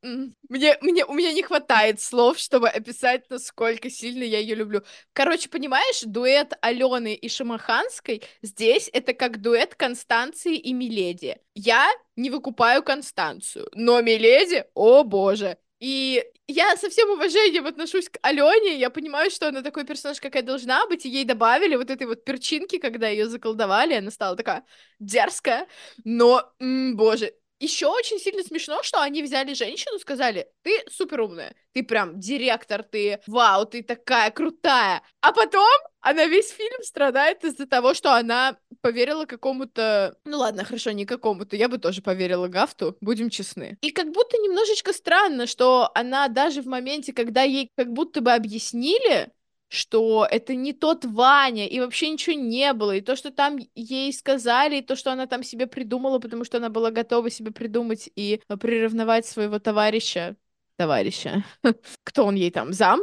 мне, 0.03 0.79
мне, 0.81 1.05
у 1.05 1.15
меня 1.15 1.33
не 1.33 1.43
хватает 1.43 2.01
слов, 2.01 2.39
чтобы 2.39 2.69
описать, 2.69 3.29
насколько 3.29 3.91
сильно 3.91 4.23
я 4.23 4.39
ее 4.39 4.55
люблю. 4.55 4.83
Короче, 5.13 5.49
понимаешь, 5.49 6.03
дуэт 6.03 6.53
Алены 6.61 7.15
и 7.15 7.29
Шамаханской 7.29 8.23
здесь 8.43 8.89
это 8.93 9.15
как 9.15 9.41
дуэт 9.41 9.75
Констанции 9.75 10.57
и 10.57 10.73
Миледи. 10.73 11.39
Я 11.55 11.91
не 12.15 12.31
выкупаю 12.31 12.83
Констанцию, 12.83 13.69
но 13.75 14.01
Миледи, 14.01 14.65
о 14.75 15.03
боже. 15.03 15.59
И 15.81 16.25
я 16.49 16.77
со 16.77 16.89
всем 16.91 17.11
уважением 17.11 17.67
отношусь 17.67 18.09
к 18.09 18.19
Алене, 18.23 18.77
я 18.79 18.91
понимаю, 18.91 19.31
что 19.31 19.49
она 19.49 19.63
такой 19.63 19.85
персонаж, 19.85 20.21
какая 20.21 20.43
должна 20.43 20.87
быть, 20.87 21.07
и 21.07 21.09
ей 21.09 21.25
добавили 21.25 21.77
вот 21.77 21.91
этой 21.91 22.07
вот 22.07 22.25
перчинки, 22.25 22.79
когда 22.79 23.09
ее 23.09 23.27
заколдовали, 23.29 23.95
она 23.95 24.11
стала 24.11 24.37
такая 24.37 24.65
дерзкая, 25.01 25.67
но, 26.05 26.53
м, 26.61 26.97
боже, 26.97 27.33
еще 27.59 27.87
очень 27.87 28.19
сильно 28.19 28.43
смешно, 28.43 28.83
что 28.83 29.01
они 29.01 29.23
взяли 29.23 29.55
женщину, 29.55 29.99
сказали, 29.99 30.49
ты 30.63 30.85
супер 30.91 31.21
умная, 31.21 31.55
ты 31.73 31.83
прям 31.83 32.19
директор, 32.19 32.83
ты 32.83 33.21
вау, 33.27 33.67
ты 33.67 33.83
такая 33.83 34.31
крутая. 34.31 35.03
А 35.21 35.33
потом 35.33 35.69
она 36.01 36.27
весь 36.27 36.51
фильм 36.51 36.83
страдает 36.83 37.45
из-за 37.45 37.67
того, 37.67 37.95
что 37.95 38.15
она 38.15 38.57
поверила 38.81 39.25
какому-то... 39.25 40.17
Ну 40.25 40.39
ладно, 40.39 40.65
хорошо, 40.65 40.93
не 40.93 41.05
какому-то, 41.05 41.57
я 41.57 41.69
бы 41.69 41.79
тоже 41.79 42.03
поверила 42.03 42.49
Гафту, 42.49 42.97
будем 43.01 43.31
честны. 43.31 43.79
И 43.81 43.91
как 43.91 44.13
будто 44.13 44.37
немножечко 44.39 44.93
странно, 44.93 45.47
что 45.47 45.91
она 45.95 46.29
даже 46.29 46.63
в 46.63 46.67
моменте, 46.67 47.13
когда 47.13 47.43
ей 47.43 47.71
как 47.77 47.93
будто 47.93 48.21
бы 48.21 48.33
объяснили, 48.33 49.33
что 49.69 50.27
это 50.31 50.55
не 50.55 50.73
тот 50.73 51.05
Ваня, 51.05 51.67
и 51.67 51.81
вообще 51.81 52.11
ничего 52.11 52.37
не 52.37 52.73
было, 52.73 52.97
и 52.97 53.01
то, 53.01 53.17
что 53.17 53.31
там 53.31 53.59
ей 53.75 54.13
сказали, 54.13 54.79
и 54.79 54.83
то, 54.83 54.97
что 54.97 55.13
она 55.13 55.27
там 55.27 55.43
себе 55.43 55.67
придумала, 55.67 56.19
потому 56.19 56.45
что 56.45 56.59
она 56.59 56.69
была 56.69 56.91
готова 56.91 57.31
себе 57.31 57.51
придумать 57.51 58.09
и 58.15 58.41
приревновать 58.61 59.27
своего 59.27 59.59
товарища, 59.59 60.37
товарища, 60.77 61.45
кто 62.05 62.25
он 62.25 62.35
ей 62.37 62.51
там, 62.51 62.73
зам, 62.73 63.01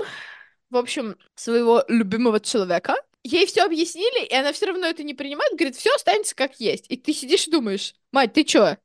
в 0.69 0.77
общем, 0.77 1.17
своего 1.35 1.83
любимого 1.87 2.39
человека, 2.39 2.95
ей 3.23 3.45
все 3.45 3.63
объяснили, 3.63 4.25
и 4.25 4.33
она 4.33 4.53
все 4.53 4.67
равно 4.67 4.87
это 4.87 5.03
не 5.03 5.13
принимает, 5.13 5.53
говорит, 5.53 5.75
все 5.75 5.93
останется 5.95 6.35
как 6.35 6.59
есть. 6.59 6.85
И 6.89 6.97
ты 6.97 7.13
сидишь 7.13 7.47
и 7.47 7.51
думаешь, 7.51 7.95
мать, 8.11 8.33
ты 8.33 8.43
чё? 8.43 8.77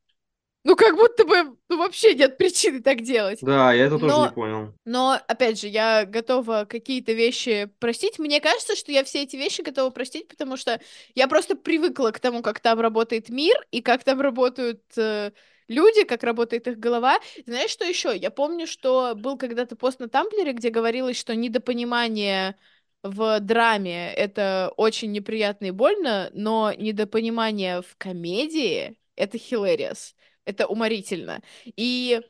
Ну, 0.65 0.77
как 0.77 0.97
будто 0.97 1.25
бы 1.25 1.57
ну, 1.69 1.79
вообще 1.79 2.15
нет 2.15 2.37
причины 2.37 2.83
так 2.83 3.03
делать. 3.03 3.39
Да, 3.43 3.73
я 3.73 3.87
это 3.87 3.99
тоже 3.99 4.15
Но- 4.15 4.27
не 4.27 4.33
понял. 4.33 4.75
Но, 4.85 5.19
опять 5.29 5.61
же, 5.61 5.69
я 5.69 6.05
готова 6.05 6.67
какие-то 6.69 7.13
вещи 7.13 7.71
простить. 7.79 8.19
Мне 8.19 8.41
кажется, 8.41 8.75
что 8.77 8.93
я 8.93 9.05
все 9.05 9.23
эти 9.23 9.37
вещи 9.37 9.63
готова 9.63 9.91
простить, 9.91 10.29
потому 10.29 10.57
что 10.57 10.81
я 11.15 11.29
просто 11.29 11.57
привыкла 11.57 12.11
к 12.11 12.21
тому, 12.21 12.43
как 12.43 12.61
там 12.61 12.81
работает 12.81 13.29
мир 13.29 13.55
и 13.71 13.81
как 13.81 14.05
там 14.05 14.21
работают 14.21 14.83
э, 14.97 15.31
люди, 15.69 16.05
как 16.05 16.23
работает 16.25 16.67
их 16.67 16.79
голова. 16.79 17.19
Знаешь, 17.47 17.71
что 17.71 17.85
еще? 17.85 18.17
Я 18.17 18.31
помню, 18.31 18.67
что 18.67 19.15
был 19.15 19.39
когда-то 19.39 19.77
пост 19.77 20.01
на 20.01 20.09
Тамблере, 20.09 20.53
где 20.53 20.71
говорилось, 20.71 21.19
что 21.19 21.37
недопонимание 21.37 22.57
в 23.03 23.39
драме 23.41 24.13
это 24.13 24.73
очень 24.77 25.13
неприятно 25.13 25.67
и 25.67 25.71
больно, 25.71 26.31
но 26.33 26.73
недопонимание 26.77 27.83
в 27.83 27.97
комедии 27.97 28.99
это 29.15 29.37
hilarious. 29.37 30.15
Это 30.49 30.67
уморительно. 30.67 31.43
И 31.77 32.23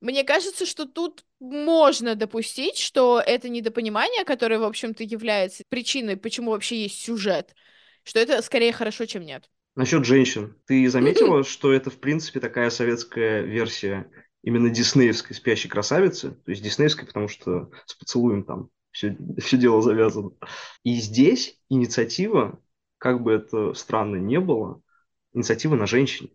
мне 0.00 0.24
кажется, 0.24 0.66
что 0.66 0.86
тут 0.86 1.24
можно 1.38 2.16
допустить, 2.16 2.78
что 2.78 3.22
это 3.24 3.48
недопонимание, 3.48 4.24
которое, 4.24 4.58
в 4.58 4.64
общем-то, 4.64 5.04
является 5.04 5.62
причиной, 5.68 6.16
почему 6.16 6.50
вообще 6.50 6.82
есть 6.82 7.00
сюжет, 7.00 7.54
что 8.02 8.18
это 8.18 8.42
скорее 8.42 8.72
хорошо, 8.72 9.06
чем 9.06 9.22
нет. 9.22 9.48
Насчет 9.76 10.04
женщин. 10.04 10.56
Ты 10.66 10.90
заметила, 10.90 11.44
что 11.44 11.72
это, 11.72 11.90
в 11.90 12.00
принципе, 12.00 12.40
такая 12.40 12.70
советская 12.70 13.42
версия 13.42 14.10
именно 14.42 14.68
диснеевской 14.68 15.36
«Спящей 15.36 15.70
красавицы»? 15.70 16.32
То 16.32 16.50
есть 16.50 16.64
диснеевской, 16.64 17.06
потому 17.06 17.28
что 17.28 17.70
с 17.86 17.94
поцелуем 17.94 18.42
там 18.42 18.70
все, 18.90 19.16
все 19.38 19.56
дело 19.56 19.80
завязано. 19.80 20.32
И 20.82 20.94
здесь 20.94 21.56
инициатива, 21.68 22.60
как 22.98 23.22
бы 23.22 23.30
это 23.30 23.74
странно 23.74 24.16
не 24.16 24.40
было, 24.40 24.82
инициатива 25.32 25.76
на 25.76 25.86
женщине. 25.86 26.30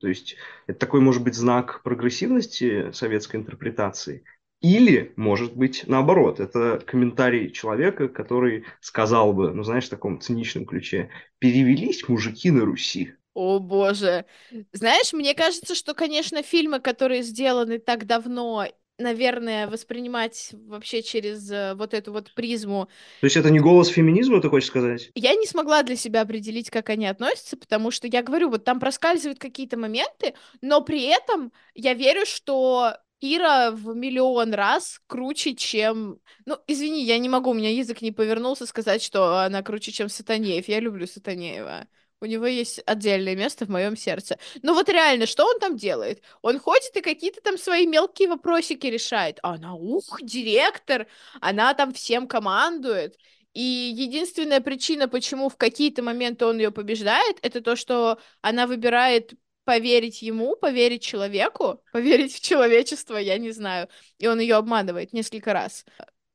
То 0.00 0.08
есть 0.08 0.36
это 0.66 0.78
такой, 0.78 1.00
может 1.00 1.22
быть, 1.22 1.34
знак 1.34 1.82
прогрессивности 1.82 2.92
советской 2.92 3.36
интерпретации. 3.36 4.24
Или, 4.60 5.12
может 5.16 5.56
быть, 5.56 5.84
наоборот, 5.86 6.40
это 6.40 6.82
комментарий 6.84 7.50
человека, 7.50 8.08
который 8.08 8.64
сказал 8.80 9.32
бы, 9.32 9.52
ну, 9.52 9.62
знаешь, 9.62 9.86
в 9.86 9.90
таком 9.90 10.20
циничном 10.20 10.66
ключе, 10.66 11.10
перевелись 11.38 12.08
мужики 12.08 12.50
на 12.50 12.64
Руси. 12.64 13.14
О 13.34 13.60
боже. 13.60 14.24
Знаешь, 14.72 15.12
мне 15.12 15.34
кажется, 15.34 15.76
что, 15.76 15.94
конечно, 15.94 16.42
фильмы, 16.42 16.80
которые 16.80 17.22
сделаны 17.22 17.78
так 17.78 18.04
давно, 18.04 18.66
наверное, 18.98 19.68
воспринимать 19.68 20.50
вообще 20.52 21.02
через 21.02 21.50
э, 21.50 21.74
вот 21.74 21.94
эту 21.94 22.12
вот 22.12 22.32
призму 22.34 22.88
То 23.20 23.26
есть 23.26 23.36
это 23.36 23.50
не 23.50 23.60
голос 23.60 23.88
феминизма, 23.88 24.40
ты 24.40 24.48
хочешь 24.48 24.68
сказать? 24.68 25.10
Я 25.14 25.34
не 25.34 25.46
смогла 25.46 25.82
для 25.82 25.96
себя 25.96 26.22
определить, 26.22 26.70
как 26.70 26.90
они 26.90 27.06
относятся, 27.06 27.56
потому 27.56 27.90
что 27.90 28.06
я 28.08 28.22
говорю, 28.22 28.50
вот 28.50 28.64
там 28.64 28.80
проскальзывают 28.80 29.38
какие-то 29.38 29.76
моменты, 29.76 30.34
но 30.60 30.82
при 30.82 31.04
этом 31.04 31.52
я 31.74 31.94
верю, 31.94 32.26
что 32.26 32.94
Ира 33.20 33.72
в 33.72 33.96
миллион 33.96 34.54
раз 34.54 35.00
круче, 35.06 35.54
чем... 35.54 36.20
Ну, 36.46 36.56
извини, 36.68 37.04
я 37.04 37.18
не 37.18 37.28
могу, 37.28 37.50
у 37.50 37.54
меня 37.54 37.70
язык 37.70 38.00
не 38.00 38.12
повернулся 38.12 38.64
сказать, 38.64 39.02
что 39.02 39.38
она 39.38 39.62
круче, 39.62 39.90
чем 39.90 40.08
Сатанеев. 40.08 40.68
Я 40.68 40.78
люблю 40.78 41.06
Сатанеева. 41.06 41.88
У 42.20 42.26
него 42.26 42.46
есть 42.46 42.80
отдельное 42.84 43.36
место 43.36 43.64
в 43.64 43.68
моем 43.68 43.96
сердце. 43.96 44.38
Ну 44.62 44.74
вот 44.74 44.88
реально, 44.88 45.26
что 45.26 45.44
он 45.46 45.60
там 45.60 45.76
делает? 45.76 46.22
Он 46.42 46.58
ходит 46.58 46.96
и 46.96 47.00
какие-то 47.00 47.40
там 47.40 47.56
свои 47.56 47.86
мелкие 47.86 48.28
вопросики 48.28 48.86
решает. 48.86 49.38
А 49.42 49.54
она, 49.54 49.74
ух, 49.74 50.20
директор, 50.20 51.06
она 51.40 51.74
там 51.74 51.92
всем 51.92 52.26
командует. 52.26 53.16
И 53.54 53.62
единственная 53.96 54.60
причина, 54.60 55.08
почему 55.08 55.48
в 55.48 55.56
какие-то 55.56 56.02
моменты 56.02 56.44
он 56.44 56.58
ее 56.58 56.70
побеждает, 56.70 57.38
это 57.42 57.60
то, 57.60 57.76
что 57.76 58.18
она 58.40 58.66
выбирает 58.66 59.34
поверить 59.64 60.22
ему, 60.22 60.56
поверить 60.56 61.02
человеку, 61.02 61.82
поверить 61.92 62.34
в 62.34 62.40
человечество, 62.40 63.16
я 63.16 63.38
не 63.38 63.52
знаю. 63.52 63.88
И 64.18 64.26
он 64.26 64.40
ее 64.40 64.56
обманывает 64.56 65.12
несколько 65.12 65.52
раз. 65.52 65.84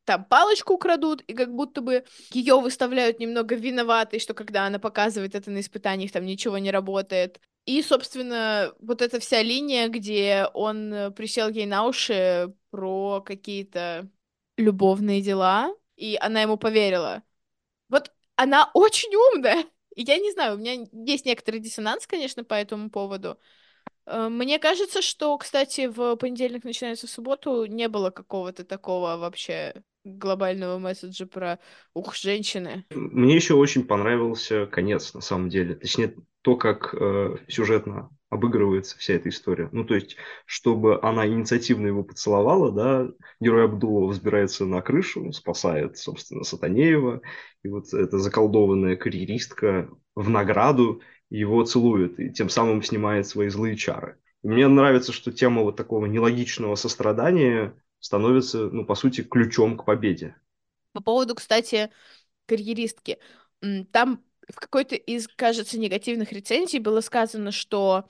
Там 0.06 0.26
палочку 0.26 0.78
крадут, 0.78 1.22
и 1.22 1.34
как 1.34 1.54
будто 1.54 1.82
бы 1.82 2.04
ее 2.32 2.60
выставляют 2.60 3.20
немного 3.20 3.56
виноватой, 3.56 4.20
что 4.20 4.34
когда 4.34 4.66
она 4.66 4.80
показывает 4.80 5.34
это 5.36 5.50
на 5.50 5.62
испытаниях, 5.62 6.12
там 6.12 6.26
ничего 6.26 6.58
не 6.58 6.72
работает. 6.72 7.40
И, 7.66 7.82
собственно, 7.82 8.74
вот 8.80 9.02
эта 9.02 9.20
вся 9.22 9.42
линия, 9.42 9.88
где 9.88 10.48
он 10.54 10.94
э, 10.94 11.12
присел 11.12 11.48
ей 11.50 11.66
на 11.66 11.86
уши 11.88 12.54
про 12.72 13.22
какие-то 13.22 14.10
любовные 14.58 15.22
дела, 15.22 15.74
и 15.96 16.18
она 16.20 16.42
ему 16.42 16.58
поверила. 16.58 17.24
Вот 17.90 18.12
она 18.36 18.70
очень 18.74 19.16
умная. 19.16 19.66
И 19.96 20.04
я 20.04 20.18
не 20.18 20.32
знаю, 20.32 20.56
у 20.56 20.58
меня 20.58 20.86
есть 21.06 21.26
некоторый 21.26 21.60
диссонанс, 21.60 22.08
конечно, 22.08 22.44
по 22.44 22.56
этому 22.56 22.90
поводу. 22.90 23.40
Э, 24.06 24.30
Мне 24.30 24.60
кажется, 24.60 25.02
что, 25.02 25.38
кстати, 25.38 25.88
в 25.88 26.16
понедельник 26.18 26.64
начинается 26.66 27.08
в 27.08 27.12
субботу 27.12 27.66
не 27.66 27.88
было 27.90 28.10
какого-то 28.12 28.66
такого 28.66 29.18
вообще 29.18 29.84
глобального 30.04 30.78
месседжа 30.78 31.26
про 31.26 31.60
«Ух, 31.94 32.16
женщины». 32.16 32.86
Мне 32.92 33.36
еще 33.36 33.56
очень 33.56 33.86
понравился 33.86 34.66
конец, 34.66 35.14
на 35.14 35.22
самом 35.22 35.50
деле. 35.50 35.76
Точнее, 35.76 36.16
то, 36.42 36.58
как 36.58 36.94
э, 36.94 37.38
сюжетно 37.48 38.10
обыгрывается 38.30 38.98
вся 38.98 39.14
эта 39.14 39.30
история. 39.30 39.70
Ну, 39.72 39.86
то 39.86 39.96
есть, 39.96 40.18
чтобы 40.46 41.00
она 41.02 41.26
инициативно 41.28 41.88
его 41.88 42.04
поцеловала, 42.04 42.72
да, 42.72 43.08
герой 43.40 43.66
Абдулова 43.66 44.10
взбирается 44.10 44.66
на 44.66 44.82
крышу, 44.82 45.32
спасает, 45.32 45.98
собственно, 45.98 46.44
Сатанеева, 46.44 47.22
и 47.64 47.68
вот 47.68 47.94
эта 47.94 48.18
заколдованная 48.18 48.96
карьеристка 48.98 49.90
в 50.16 50.30
награду 50.30 51.02
его 51.30 51.64
целует, 51.64 52.20
и 52.20 52.32
тем 52.32 52.50
самым 52.50 52.84
снимает 52.84 53.28
свои 53.28 53.50
злые 53.50 53.76
чары. 53.76 54.18
Мне 54.42 54.68
нравится, 54.68 55.14
что 55.14 55.32
тема 55.32 55.62
вот 55.62 55.78
такого 55.78 56.06
нелогичного 56.06 56.76
сострадания 56.76 57.74
становится, 58.04 58.70
ну, 58.70 58.86
по 58.86 58.96
сути, 58.96 59.24
ключом 59.24 59.78
к 59.78 59.86
победе. 59.86 60.36
По 60.92 61.02
поводу, 61.02 61.36
кстати, 61.36 61.90
карьеристки. 62.46 63.18
Там 63.94 64.22
в 64.50 64.56
какой-то 64.56 64.96
из, 64.96 65.30
кажется, 65.30 65.80
негативных 65.80 66.34
рецензий 66.34 66.80
было 66.80 67.00
сказано, 67.00 67.52
что 67.52 68.10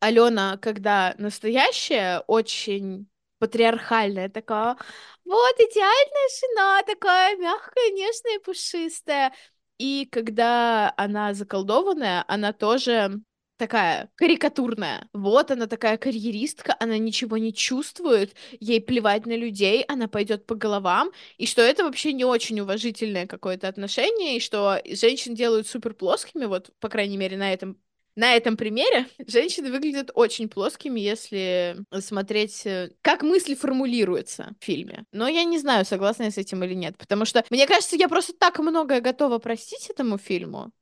Алена, 0.00 0.58
когда 0.58 1.14
настоящая, 1.16 2.20
очень 2.26 3.08
патриархальная 3.38 4.28
такая, 4.28 4.76
вот 5.24 5.54
идеальная 5.58 6.28
жена, 6.38 6.82
такая 6.82 7.36
мягкая, 7.38 7.90
нежная, 7.92 8.38
пушистая. 8.40 9.32
И 9.78 10.06
когда 10.12 10.92
она 10.98 11.32
заколдованная, 11.32 12.22
она 12.28 12.52
тоже 12.52 13.18
такая 13.60 14.10
карикатурная. 14.16 15.06
Вот 15.12 15.50
она 15.50 15.66
такая 15.66 15.98
карьеристка, 15.98 16.74
она 16.80 16.96
ничего 16.96 17.36
не 17.36 17.52
чувствует, 17.52 18.34
ей 18.58 18.80
плевать 18.80 19.26
на 19.26 19.36
людей, 19.36 19.84
она 19.86 20.08
пойдет 20.08 20.46
по 20.46 20.54
головам, 20.54 21.10
и 21.36 21.46
что 21.46 21.60
это 21.60 21.84
вообще 21.84 22.14
не 22.14 22.24
очень 22.24 22.58
уважительное 22.60 23.26
какое-то 23.26 23.68
отношение, 23.68 24.38
и 24.38 24.40
что 24.40 24.80
женщин 24.86 25.34
делают 25.34 25.68
супер 25.68 25.92
плоскими, 25.92 26.46
вот, 26.46 26.70
по 26.80 26.88
крайней 26.88 27.18
мере, 27.18 27.36
на 27.36 27.52
этом 27.52 27.76
на 28.16 28.34
этом 28.34 28.56
примере 28.56 29.06
женщины 29.26 29.70
выглядят 29.70 30.10
очень 30.14 30.48
плоскими, 30.48 30.98
если 30.98 31.76
смотреть, 32.00 32.66
э, 32.66 32.90
как 33.02 33.22
мысли 33.22 33.54
формулируются 33.54 34.52
в 34.60 34.64
фильме. 34.64 35.04
Но 35.12 35.28
я 35.28 35.44
не 35.44 35.58
знаю, 35.58 35.84
согласна 35.84 36.24
я 36.24 36.30
с 36.30 36.38
этим 36.38 36.64
или 36.64 36.74
нет, 36.74 36.96
потому 36.98 37.24
что, 37.24 37.44
мне 37.50 37.66
кажется, 37.66 37.96
я 37.96 38.08
просто 38.08 38.32
так 38.32 38.58
многое 38.58 39.00
готова 39.00 39.38
простить 39.38 39.88
этому 39.90 40.18
фильму, 40.18 40.72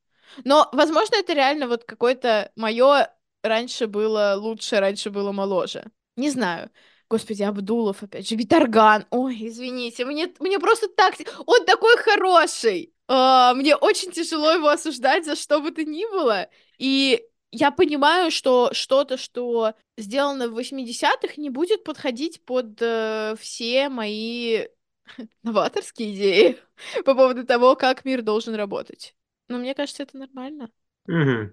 но, 0.44 0.68
возможно, 0.72 1.16
это 1.16 1.32
реально 1.32 1.68
вот 1.68 1.84
какое-то 1.84 2.50
мое 2.56 3.10
раньше 3.42 3.86
было 3.86 4.34
лучше, 4.36 4.80
раньше 4.80 5.10
было 5.10 5.32
моложе. 5.32 5.84
Не 6.16 6.30
знаю. 6.30 6.70
Господи, 7.10 7.42
Абдулов 7.42 8.02
опять 8.02 8.28
же, 8.28 8.36
Виторган. 8.36 9.06
Ой, 9.10 9.36
извините, 9.48 10.04
мне, 10.04 10.32
мне 10.40 10.58
просто 10.58 10.88
так... 10.88 11.14
Он 11.46 11.64
такой 11.64 11.96
хороший! 11.98 12.92
Uh, 13.10 13.54
мне 13.54 13.74
очень 13.74 14.12
тяжело 14.12 14.52
его 14.52 14.68
осуждать 14.68 15.24
за 15.24 15.34
что 15.34 15.60
бы 15.60 15.70
то 15.70 15.82
ни 15.82 16.04
было. 16.04 16.48
И 16.76 17.24
я 17.50 17.70
понимаю, 17.70 18.30
что 18.30 18.70
что-то, 18.74 19.16
что 19.16 19.72
сделано 19.96 20.48
в 20.48 20.58
80-х, 20.58 21.34
не 21.38 21.48
будет 21.48 21.84
подходить 21.84 22.44
под 22.44 22.82
uh, 22.82 23.38
все 23.40 23.88
мои 23.88 24.66
новаторские 25.42 26.14
идеи 26.14 26.58
по 27.06 27.14
поводу 27.14 27.46
того, 27.46 27.76
как 27.76 28.04
мир 28.04 28.20
должен 28.20 28.54
работать. 28.54 29.14
Но 29.48 29.58
мне 29.58 29.74
кажется, 29.74 30.02
это 30.02 30.16
нормально. 30.16 30.70
Угу. 31.08 31.50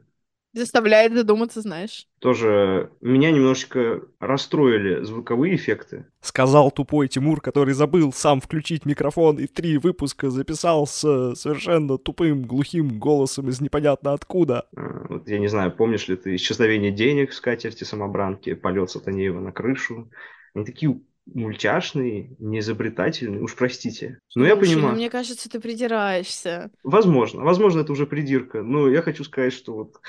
Заставляет 0.55 1.13
задуматься, 1.13 1.59
знаешь. 1.59 2.07
Тоже 2.19 2.89
меня 3.01 3.29
немножечко 3.31 4.03
расстроили 4.21 5.03
звуковые 5.03 5.55
эффекты. 5.55 6.05
Сказал 6.21 6.71
тупой 6.71 7.09
Тимур, 7.09 7.41
который 7.41 7.73
забыл 7.73 8.13
сам 8.13 8.39
включить 8.39 8.85
микрофон 8.85 9.37
и 9.37 9.47
три 9.47 9.77
выпуска 9.77 10.29
записал 10.29 10.87
с 10.87 11.35
совершенно 11.35 11.97
тупым, 11.97 12.43
глухим 12.43 12.99
голосом 12.99 13.49
из 13.49 13.59
непонятно 13.59 14.13
откуда. 14.13 14.65
А, 14.77 15.05
вот 15.09 15.27
я 15.27 15.39
не 15.39 15.49
знаю, 15.49 15.73
помнишь 15.73 16.07
ли 16.07 16.15
ты 16.15 16.35
исчезновение 16.35 16.91
денег 16.91 17.31
в 17.31 17.35
скатерти 17.35 17.83
самобранки, 17.83 18.53
полет 18.53 18.89
Сатанеева 18.89 19.41
на 19.41 19.51
крышу. 19.51 20.10
Они 20.53 20.63
такие 20.63 21.01
мультяшный, 21.25 22.35
неизобретательный, 22.39 23.41
уж 23.41 23.55
простите. 23.55 24.19
Но 24.35 24.45
Слушай, 24.45 24.49
я 24.49 24.55
понимаю. 24.55 24.89
Ну, 24.89 24.95
мне 24.95 25.09
кажется, 25.09 25.49
ты 25.49 25.59
придираешься. 25.59 26.71
Возможно, 26.83 27.43
возможно, 27.43 27.81
это 27.81 27.91
уже 27.91 28.05
придирка. 28.05 28.61
Но 28.61 28.89
я 28.89 29.01
хочу 29.01 29.23
сказать, 29.23 29.53
что 29.53 29.73
вот 29.73 29.99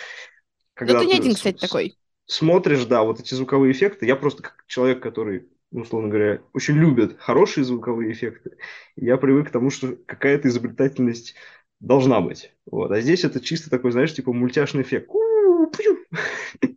когда 0.74 0.94
Но 0.94 1.00
ты 1.00 1.06
не 1.06 1.14
один, 1.14 1.34
кстати, 1.34 1.58
такой. 1.58 1.96
Смотришь, 2.26 2.84
да, 2.84 3.02
вот 3.02 3.18
эти 3.18 3.34
звуковые 3.34 3.72
эффекты. 3.72 4.06
Я 4.06 4.14
просто 4.14 4.42
как 4.42 4.64
человек, 4.66 5.00
который, 5.00 5.48
условно 5.72 6.08
говоря, 6.08 6.42
очень 6.52 6.74
любит 6.74 7.16
хорошие 7.18 7.64
звуковые 7.64 8.12
эффекты. 8.12 8.58
Я 8.94 9.16
привык 9.16 9.48
к 9.48 9.52
тому, 9.52 9.70
что 9.70 9.96
какая-то 10.06 10.48
изобретательность 10.48 11.34
должна 11.80 12.20
быть. 12.20 12.52
Вот. 12.66 12.90
А 12.90 13.00
здесь 13.00 13.24
это 13.24 13.40
чисто 13.40 13.70
такой, 13.70 13.92
знаешь, 13.92 14.14
типа 14.14 14.32
мультяшный 14.32 14.82
эффект. 14.82 15.10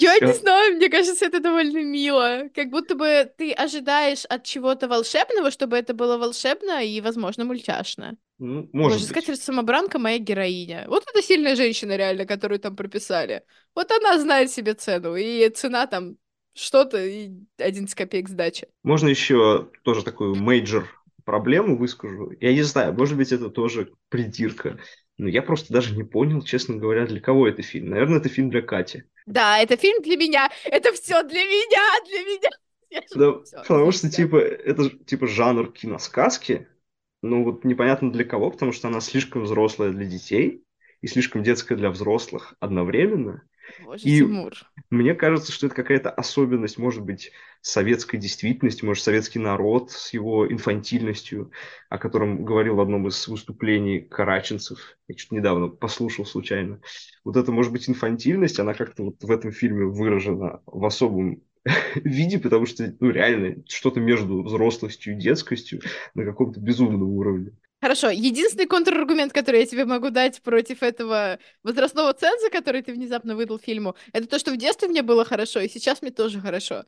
Я 0.00 0.18
не 0.18 0.32
знаю, 0.32 0.76
мне 0.76 0.88
кажется, 0.88 1.26
это 1.26 1.40
довольно 1.40 1.82
мило. 1.82 2.48
Как 2.54 2.70
будто 2.70 2.94
бы 2.94 3.30
ты 3.36 3.52
ожидаешь 3.52 4.24
от 4.24 4.44
чего-то 4.44 4.88
волшебного, 4.88 5.50
чтобы 5.50 5.76
это 5.76 5.92
было 5.92 6.16
волшебно 6.16 6.82
и, 6.84 7.00
возможно, 7.00 7.44
мультяшно. 7.44 8.16
Ну, 8.38 8.68
может 8.72 8.98
Боже, 9.00 9.10
скатерть 9.10 9.42
самобранка 9.42 9.98
моя 9.98 10.18
героиня. 10.18 10.86
Вот 10.88 11.04
это 11.06 11.22
сильная 11.22 11.54
женщина, 11.54 11.96
реально, 11.96 12.24
которую 12.24 12.58
там 12.58 12.74
прописали. 12.76 13.42
Вот 13.74 13.90
она 13.90 14.18
знает 14.18 14.50
себе 14.50 14.72
цену, 14.72 15.16
и 15.16 15.48
цена 15.50 15.86
там 15.86 16.16
что-то 16.54 17.04
и 17.04 17.30
11 17.58 17.94
копеек 17.94 18.28
сдачи. 18.28 18.68
Можно 18.82 19.08
еще 19.08 19.68
тоже 19.82 20.02
такую 20.02 20.34
major 20.34 20.88
проблему 21.24 21.76
выскажу. 21.76 22.32
Я 22.40 22.52
не 22.52 22.62
знаю, 22.62 22.94
может 22.94 23.16
быть, 23.16 23.32
это 23.32 23.50
тоже 23.50 23.92
придирка. 24.08 24.78
Но 25.20 25.28
я 25.28 25.42
просто 25.42 25.70
даже 25.70 25.94
не 25.94 26.02
понял, 26.02 26.40
честно 26.40 26.76
говоря, 26.76 27.06
для 27.06 27.20
кого 27.20 27.46
это 27.46 27.60
фильм. 27.60 27.90
Наверное, 27.90 28.20
это 28.20 28.30
фильм 28.30 28.48
для 28.48 28.62
Кати. 28.62 29.04
Да, 29.26 29.58
это 29.58 29.76
фильм 29.76 30.00
для 30.02 30.16
меня. 30.16 30.50
Это 30.64 30.94
все 30.94 31.22
для 31.22 31.44
меня, 31.44 31.82
для 32.08 32.20
меня. 32.20 32.50
Да, 33.14 33.42
все, 33.42 33.58
потому 33.58 33.92
что, 33.92 34.10
типа, 34.10 34.36
это 34.38 34.88
типа 35.04 35.26
жанр 35.26 35.70
киносказки. 35.72 36.68
Ну, 37.20 37.44
вот 37.44 37.64
непонятно 37.64 38.10
для 38.10 38.24
кого, 38.24 38.50
потому 38.50 38.72
что 38.72 38.88
она 38.88 39.00
слишком 39.00 39.42
взрослая 39.42 39.90
для 39.90 40.06
детей 40.06 40.64
и 41.02 41.06
слишком 41.06 41.42
детская 41.42 41.76
для 41.76 41.90
взрослых 41.90 42.54
одновременно. 42.58 43.42
Боже, 43.84 44.02
и 44.04 44.18
Тимур. 44.18 44.52
мне 44.90 45.14
кажется, 45.14 45.52
что 45.52 45.66
это 45.66 45.74
какая-то 45.74 46.10
особенность, 46.10 46.78
может 46.78 47.02
быть, 47.02 47.32
советской 47.60 48.18
действительности, 48.18 48.84
может, 48.84 49.04
советский 49.04 49.38
народ 49.38 49.90
с 49.90 50.12
его 50.12 50.50
инфантильностью, 50.50 51.50
о 51.88 51.98
котором 51.98 52.44
говорил 52.44 52.76
в 52.76 52.80
одном 52.80 53.08
из 53.08 53.28
выступлений 53.28 54.00
Караченцев. 54.00 54.96
Я 55.08 55.16
что-то 55.16 55.36
недавно 55.36 55.68
послушал 55.68 56.24
случайно. 56.24 56.80
Вот 57.24 57.36
это, 57.36 57.52
может 57.52 57.72
быть, 57.72 57.88
инфантильность, 57.88 58.58
она 58.58 58.74
как-то 58.74 59.04
вот 59.04 59.22
в 59.22 59.30
этом 59.30 59.52
фильме 59.52 59.84
выражена 59.84 60.62
в 60.66 60.84
особом 60.84 61.42
виде, 61.96 62.38
потому 62.38 62.66
что, 62.66 62.94
ну, 63.00 63.10
реально, 63.10 63.62
что-то 63.68 64.00
между 64.00 64.42
взрослостью 64.42 65.14
и 65.14 65.20
детскостью 65.20 65.80
на 66.14 66.24
каком-то 66.24 66.60
безумном 66.60 67.02
уровне. 67.02 67.52
Хорошо, 67.80 68.10
единственный 68.10 68.66
контраргумент, 68.66 69.32
который 69.32 69.60
я 69.60 69.66
тебе 69.66 69.86
могу 69.86 70.10
дать 70.10 70.42
против 70.42 70.82
этого 70.82 71.38
возрастного 71.62 72.12
ценза, 72.12 72.50
который 72.50 72.82
ты 72.82 72.92
внезапно 72.92 73.34
выдал 73.34 73.58
фильму, 73.58 73.96
это 74.12 74.26
то, 74.28 74.38
что 74.38 74.52
в 74.52 74.58
детстве 74.58 74.88
мне 74.88 75.02
было 75.02 75.24
хорошо, 75.24 75.60
и 75.60 75.68
сейчас 75.68 76.02
мне 76.02 76.10
тоже 76.10 76.40
хорошо. 76.40 76.84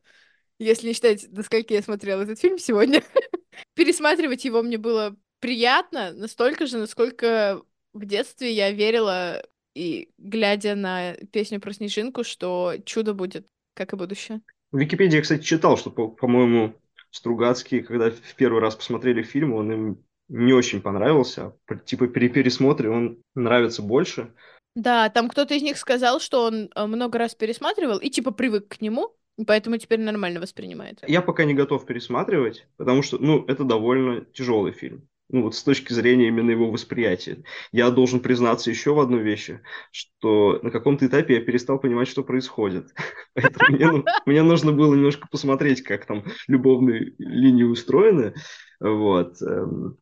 Если 0.58 0.88
не 0.88 0.92
считать, 0.92 1.30
до 1.30 1.42
скольки 1.42 1.72
я 1.72 1.82
смотрела 1.82 2.22
этот 2.22 2.38
фильм 2.38 2.58
сегодня. 2.58 3.02
Пересматривать 3.74 4.44
его 4.44 4.62
мне 4.62 4.76
было 4.76 5.16
приятно, 5.40 6.12
настолько 6.12 6.66
же, 6.66 6.76
насколько 6.76 7.62
в 7.94 8.04
детстве 8.04 8.52
я 8.52 8.70
верила 8.70 9.42
и 9.74 10.10
глядя 10.18 10.74
на 10.74 11.14
песню 11.32 11.58
про 11.58 11.72
снежинку, 11.72 12.22
что 12.22 12.74
чудо 12.84 13.14
будет, 13.14 13.46
как 13.74 13.94
и 13.94 13.96
будущее. 13.96 14.42
В 14.70 14.78
Википедии 14.78 15.16
я, 15.16 15.22
кстати, 15.22 15.42
читал, 15.42 15.78
что, 15.78 15.90
по-моему, 15.90 16.74
Стругацкий, 17.10 17.80
когда 17.80 18.10
в 18.10 18.34
первый 18.36 18.60
раз 18.60 18.76
посмотрели 18.76 19.22
фильм, 19.22 19.54
он 19.54 19.72
им 19.72 20.04
не 20.32 20.54
очень 20.54 20.80
понравился. 20.80 21.52
Типа 21.84 22.06
при 22.06 22.28
пересмотре 22.28 22.90
он 22.90 23.18
нравится 23.34 23.82
больше. 23.82 24.32
Да, 24.74 25.10
там 25.10 25.28
кто-то 25.28 25.54
из 25.54 25.62
них 25.62 25.76
сказал, 25.76 26.20
что 26.20 26.44
он 26.44 26.70
э, 26.74 26.86
много 26.86 27.18
раз 27.18 27.34
пересматривал 27.34 27.98
и 27.98 28.08
типа 28.08 28.30
привык 28.30 28.68
к 28.68 28.80
нему, 28.80 29.14
поэтому 29.46 29.76
теперь 29.76 30.00
нормально 30.00 30.40
воспринимает. 30.40 31.00
Я 31.06 31.20
пока 31.20 31.44
не 31.44 31.52
готов 31.52 31.84
пересматривать, 31.84 32.66
потому 32.78 33.02
что, 33.02 33.18
ну, 33.18 33.44
это 33.46 33.64
довольно 33.64 34.24
тяжелый 34.32 34.72
фильм. 34.72 35.06
Ну, 35.32 35.42
вот 35.42 35.54
с 35.56 35.62
точки 35.64 35.92
зрения 35.92 36.28
именно 36.28 36.50
его 36.50 36.70
восприятия. 36.70 37.42
Я 37.72 37.90
должен 37.90 38.20
признаться 38.20 38.70
еще 38.70 38.94
в 38.94 39.00
одной 39.00 39.22
вещи, 39.22 39.60
что 39.90 40.60
на 40.62 40.70
каком-то 40.70 41.06
этапе 41.06 41.34
я 41.36 41.40
перестал 41.40 41.78
понимать, 41.80 42.06
что 42.06 42.22
происходит. 42.22 42.90
Поэтому 43.34 43.66
мне, 43.70 44.04
мне 44.26 44.42
нужно 44.42 44.72
было 44.72 44.94
немножко 44.94 45.26
посмотреть, 45.30 45.82
как 45.82 46.06
там 46.06 46.24
любовные 46.48 47.14
линии 47.18 47.64
устроены. 47.64 48.34
Вот. 48.78 49.40
Эм, 49.42 49.96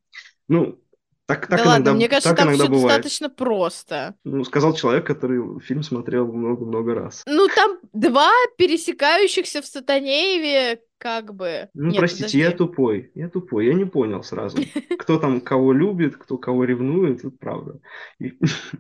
ну, 0.49 0.83
Так, 1.27 1.49
Да 1.49 1.59
так 1.59 1.67
ладно, 1.67 1.91
иногда, 1.91 1.95
мне 1.95 2.09
кажется, 2.09 2.35
так 2.35 2.39
там 2.39 2.51
все 2.55 2.67
бывает. 2.67 3.03
достаточно 3.03 3.31
просто. 3.31 4.17
Ну, 4.25 4.43
сказал 4.45 4.75
человек, 4.75 5.07
который 5.07 5.61
фильм 5.61 5.85
смотрел 5.85 6.27
много-много 6.33 6.95
раз. 6.95 7.23
Ну, 7.27 7.47
там 7.55 7.79
два 7.93 8.31
пересекающихся 8.59 9.63
в 9.63 9.67
Сатанееве, 9.67 10.81
как 11.01 11.35
бы. 11.35 11.71
Ну, 11.75 11.91
Нет, 11.91 11.99
простите, 11.99 12.39
я 12.39 12.53
подожди. 12.53 12.59
тупой. 12.59 13.13
Я 13.15 13.29
тупой, 13.31 13.67
я 13.67 13.75
не 13.75 13.87
понял 13.87 14.23
сразу. 14.23 14.59
Кто 14.99 15.19
там 15.19 15.41
кого 15.41 15.73
любит, 15.73 16.17
кто 16.17 16.39
кого 16.39 16.65
ревнует, 16.65 17.21
это 17.21 17.31
правда. 17.31 17.81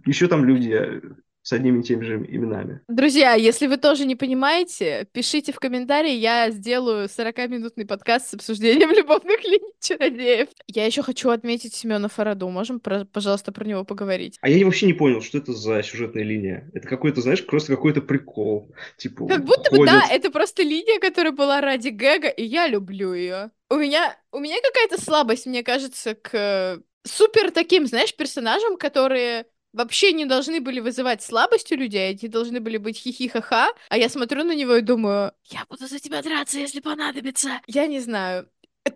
Еще 0.06 0.28
там 0.28 0.44
люди 0.44 1.00
с 1.42 1.52
одними 1.52 1.80
и 1.80 1.82
теми 1.82 2.04
же 2.04 2.16
именами. 2.16 2.80
Друзья, 2.88 3.34
если 3.34 3.66
вы 3.66 3.76
тоже 3.78 4.04
не 4.04 4.14
понимаете, 4.14 5.06
пишите 5.12 5.52
в 5.52 5.58
комментарии, 5.58 6.12
я 6.12 6.50
сделаю 6.50 7.06
40-минутный 7.08 7.86
подкаст 7.86 8.28
с 8.28 8.34
обсуждением 8.34 8.90
любовных 8.96 9.42
линий 9.44 9.72
чародеев. 9.80 10.48
Я 10.66 10.84
еще 10.86 11.02
хочу 11.02 11.30
отметить 11.30 11.74
Семена 11.74 12.08
Фараду. 12.08 12.48
Можем, 12.48 12.78
про- 12.80 13.06
пожалуйста, 13.06 13.52
про 13.52 13.64
него 13.64 13.84
поговорить? 13.84 14.38
А 14.42 14.48
я 14.48 14.64
вообще 14.64 14.86
не 14.86 14.92
понял, 14.92 15.22
что 15.22 15.38
это 15.38 15.52
за 15.52 15.82
сюжетная 15.82 16.24
линия. 16.24 16.70
Это 16.74 16.86
какой-то, 16.86 17.22
знаешь, 17.22 17.44
просто 17.44 17.74
какой-то 17.74 18.02
прикол. 18.02 18.74
Типа, 18.98 19.26
Как 19.26 19.44
будто 19.44 19.70
бы, 19.74 19.86
да, 19.86 20.06
это 20.10 20.30
просто 20.30 20.62
линия, 20.62 21.00
которая 21.00 21.32
была 21.32 21.60
ради 21.60 21.88
гэга, 21.88 22.28
и 22.28 22.44
я 22.44 22.66
люблю 22.66 23.14
ее. 23.14 23.50
У 23.70 23.76
меня, 23.76 24.16
у 24.32 24.40
меня 24.40 24.56
какая-то 24.62 25.00
слабость, 25.00 25.46
мне 25.46 25.62
кажется, 25.62 26.14
к 26.14 26.82
супер 27.06 27.50
таким, 27.50 27.86
знаешь, 27.86 28.14
персонажам, 28.14 28.76
которые 28.76 29.46
вообще 29.72 30.12
не 30.12 30.24
должны 30.24 30.60
были 30.60 30.80
вызывать 30.80 31.22
слабость 31.22 31.72
у 31.72 31.76
людей, 31.76 32.10
они 32.10 32.28
должны 32.28 32.60
были 32.60 32.76
быть 32.76 32.98
хихи-ха-ха, 32.98 33.68
а 33.88 33.98
я 33.98 34.08
смотрю 34.08 34.44
на 34.44 34.54
него 34.54 34.76
и 34.76 34.80
думаю, 34.80 35.32
я 35.44 35.64
буду 35.68 35.86
за 35.86 35.98
тебя 35.98 36.22
драться, 36.22 36.58
если 36.58 36.80
понадобится. 36.80 37.60
Я 37.66 37.86
не 37.86 38.00
знаю. 38.00 38.48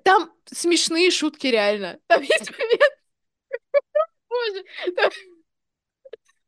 Там 0.03 0.33
смешные 0.47 1.11
шутки, 1.11 1.47
реально. 1.47 1.99
Там 2.07 2.23
есть 2.23 2.51
момент... 2.51 2.93
Боже, 4.29 4.65
там- 4.97 5.11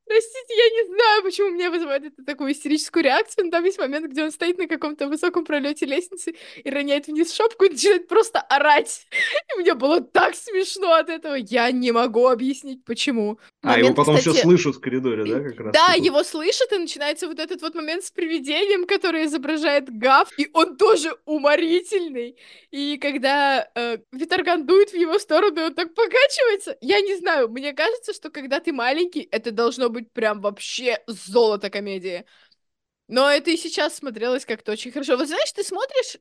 Простите, 0.07 0.55
я 0.55 0.83
не 0.83 0.95
знаю, 0.95 1.23
почему 1.25 1.51
меня 1.51 1.71
вызывает 1.71 2.05
это 2.05 2.25
такую 2.25 2.53
истерическую 2.53 3.03
реакцию, 3.03 3.47
но 3.47 3.51
там 3.51 3.65
есть 3.65 3.79
момент, 3.79 4.07
где 4.07 4.23
он 4.23 4.31
стоит 4.31 4.57
на 4.57 4.69
каком-то 4.69 5.09
высоком 5.09 5.45
пролете 5.45 5.85
лестницы 5.85 6.35
и 6.63 6.71
роняет 6.71 7.09
вниз 7.09 7.33
шапку 7.33 7.65
и 7.65 7.71
начинает 7.71 8.07
просто 8.07 8.41
орать. 8.41 9.07
И 9.53 9.61
мне 9.61 9.75
было 9.75 10.01
так 10.01 10.37
смешно 10.37 10.93
от 10.93 11.09
этого. 11.09 11.35
Я 11.35 11.73
не 11.73 11.91
могу 11.91 12.29
объяснить, 12.29 12.85
почему. 12.85 13.41
А, 13.63 13.79
его 13.79 13.89
Момент, 13.89 13.97
потом 13.97 14.15
еще 14.15 14.31
кстати, 14.31 14.43
слышат 14.43 14.77
в 14.77 14.81
коридоре, 14.81 15.25
да, 15.25 15.41
как 15.41 15.61
раз? 15.61 15.73
Да, 15.73 15.95
Типа, 15.95 16.05
его 16.05 16.23
слышат, 16.23 16.73
и 16.73 16.79
начинается 16.79 17.27
вот 17.27 17.41
этот 17.41 17.61
вот 17.63 17.75
момент 17.75 18.05
с 18.05 18.13
привидением, 18.13 18.87
который 18.87 19.25
изображает 19.25 19.91
Гав, 19.91 20.29
и 20.39 20.49
он 20.53 20.77
тоже 20.77 21.17
уморительный. 21.25 22.37
И 22.71 22.97
когда 22.99 23.69
э, 23.75 23.99
Виторган 24.13 24.67
дует 24.67 24.91
в 24.91 24.97
его 24.97 25.19
сторону, 25.19 25.61
и 25.61 25.65
он 25.65 25.75
так 25.75 25.95
покачивается, 25.95 26.77
я 26.81 27.01
не 27.01 27.17
знаю, 27.17 27.49
мне 27.49 27.73
кажется, 27.73 28.13
что 28.13 28.31
когда 28.31 28.61
ты 28.61 28.73
маленький, 28.73 29.27
это 29.33 29.51
должно 29.51 29.89
быть 29.89 29.96
прям 30.03 30.41
вообще 30.41 31.03
золото 31.07 31.71
комедии. 31.71 32.25
Но 33.09 33.31
это 33.31 33.51
и 33.51 33.57
сейчас 33.57 33.97
смотрелось 33.97 34.45
как-то 34.45 34.73
очень 34.73 34.91
хорошо. 34.91 35.17
Вот 35.17 35.29
знаешь, 35.29 35.53
ты 35.53 35.63
смотришь, 35.63 36.19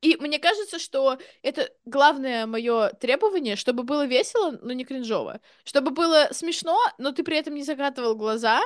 и 0.00 0.16
мне 0.16 0.38
кажется, 0.38 0.78
что 0.78 1.18
это 1.42 1.70
главное 1.84 2.46
мое 2.46 2.90
требование, 2.90 3.56
чтобы 3.56 3.82
было 3.82 4.06
весело, 4.06 4.58
но 4.62 4.72
не 4.72 4.84
кринжово. 4.84 5.40
Чтобы 5.64 5.90
было 5.90 6.28
смешно, 6.32 6.78
но 6.98 7.12
ты 7.12 7.22
при 7.22 7.36
этом 7.36 7.54
не 7.54 7.64
закатывал 7.64 8.16
глаза, 8.16 8.60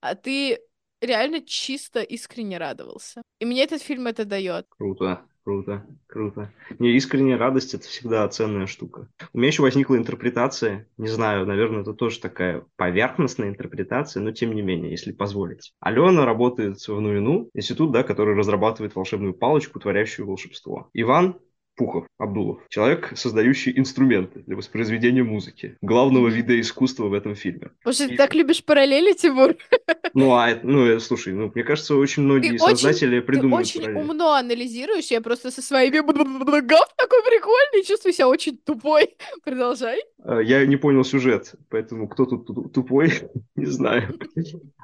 а 0.00 0.14
ты 0.14 0.60
реально 1.00 1.42
чисто 1.42 2.00
искренне 2.00 2.58
радовался. 2.58 3.22
И 3.38 3.44
мне 3.44 3.64
этот 3.64 3.82
фильм 3.82 4.06
это 4.06 4.24
дает. 4.24 4.66
Круто, 4.70 5.26
круто, 5.48 5.86
круто. 6.06 6.52
Не, 6.78 6.94
искренняя 6.94 7.38
радость 7.38 7.72
это 7.72 7.84
всегда 7.84 8.28
ценная 8.28 8.66
штука. 8.66 9.08
У 9.32 9.38
меня 9.38 9.46
еще 9.46 9.62
возникла 9.62 9.96
интерпретация, 9.96 10.86
не 10.98 11.08
знаю, 11.08 11.46
наверное, 11.46 11.80
это 11.80 11.94
тоже 11.94 12.20
такая 12.20 12.66
поверхностная 12.76 13.48
интерпретация, 13.48 14.22
но 14.22 14.32
тем 14.32 14.54
не 14.54 14.60
менее, 14.60 14.90
если 14.90 15.10
позволить. 15.10 15.72
Алена 15.80 16.26
работает 16.26 16.86
в 16.86 17.00
НУИНУ, 17.00 17.48
институт, 17.54 17.92
да, 17.92 18.02
который 18.02 18.34
разрабатывает 18.34 18.94
волшебную 18.94 19.32
палочку, 19.32 19.80
творящую 19.80 20.26
волшебство. 20.26 20.90
Иван 20.92 21.38
Пухов, 21.78 22.06
Абдулов. 22.18 22.58
Человек, 22.68 23.12
создающий 23.16 23.72
инструменты 23.78 24.40
для 24.46 24.56
воспроизведения 24.56 25.22
музыки. 25.24 25.76
Главного 25.80 26.26
вида 26.28 26.58
искусства 26.60 27.06
в 27.08 27.12
этом 27.14 27.36
фильме. 27.36 27.70
Боже, 27.84 28.08
ты 28.08 28.14
И- 28.14 28.16
так 28.16 28.34
любишь 28.34 28.64
параллели, 28.64 29.12
Тимур. 29.12 29.54
Ну, 30.12 30.32
а, 30.34 30.58
ну, 30.62 30.86
э, 30.86 30.98
слушай, 31.00 31.32
ну, 31.32 31.50
мне 31.54 31.62
кажется, 31.64 31.94
очень 31.94 32.24
многие 32.24 32.54
очень- 32.60 32.76
создатели 32.76 33.20
Ты 33.20 33.26
придумывают 33.26 33.68
очень 33.68 33.80
параллели. 33.82 34.02
умно 34.02 34.32
анализируешь, 34.34 35.06
я 35.12 35.20
просто 35.20 35.50
со 35.52 35.62
своими 35.62 35.98
гав 36.60 36.88
такой 36.96 37.22
прикольный, 37.22 37.84
чувствую 37.86 38.12
себя 38.12 38.28
очень 38.28 38.58
тупой. 38.58 39.14
Продолжай. 39.44 40.00
Э, 40.24 40.40
Я 40.42 40.66
не 40.66 40.76
понял 40.76 41.04
сюжет, 41.04 41.54
поэтому 41.70 42.08
кто 42.08 42.24
тут 42.26 42.46
ту- 42.46 42.68
тупой, 42.68 43.12
не 43.56 43.66
знаю. 43.66 44.18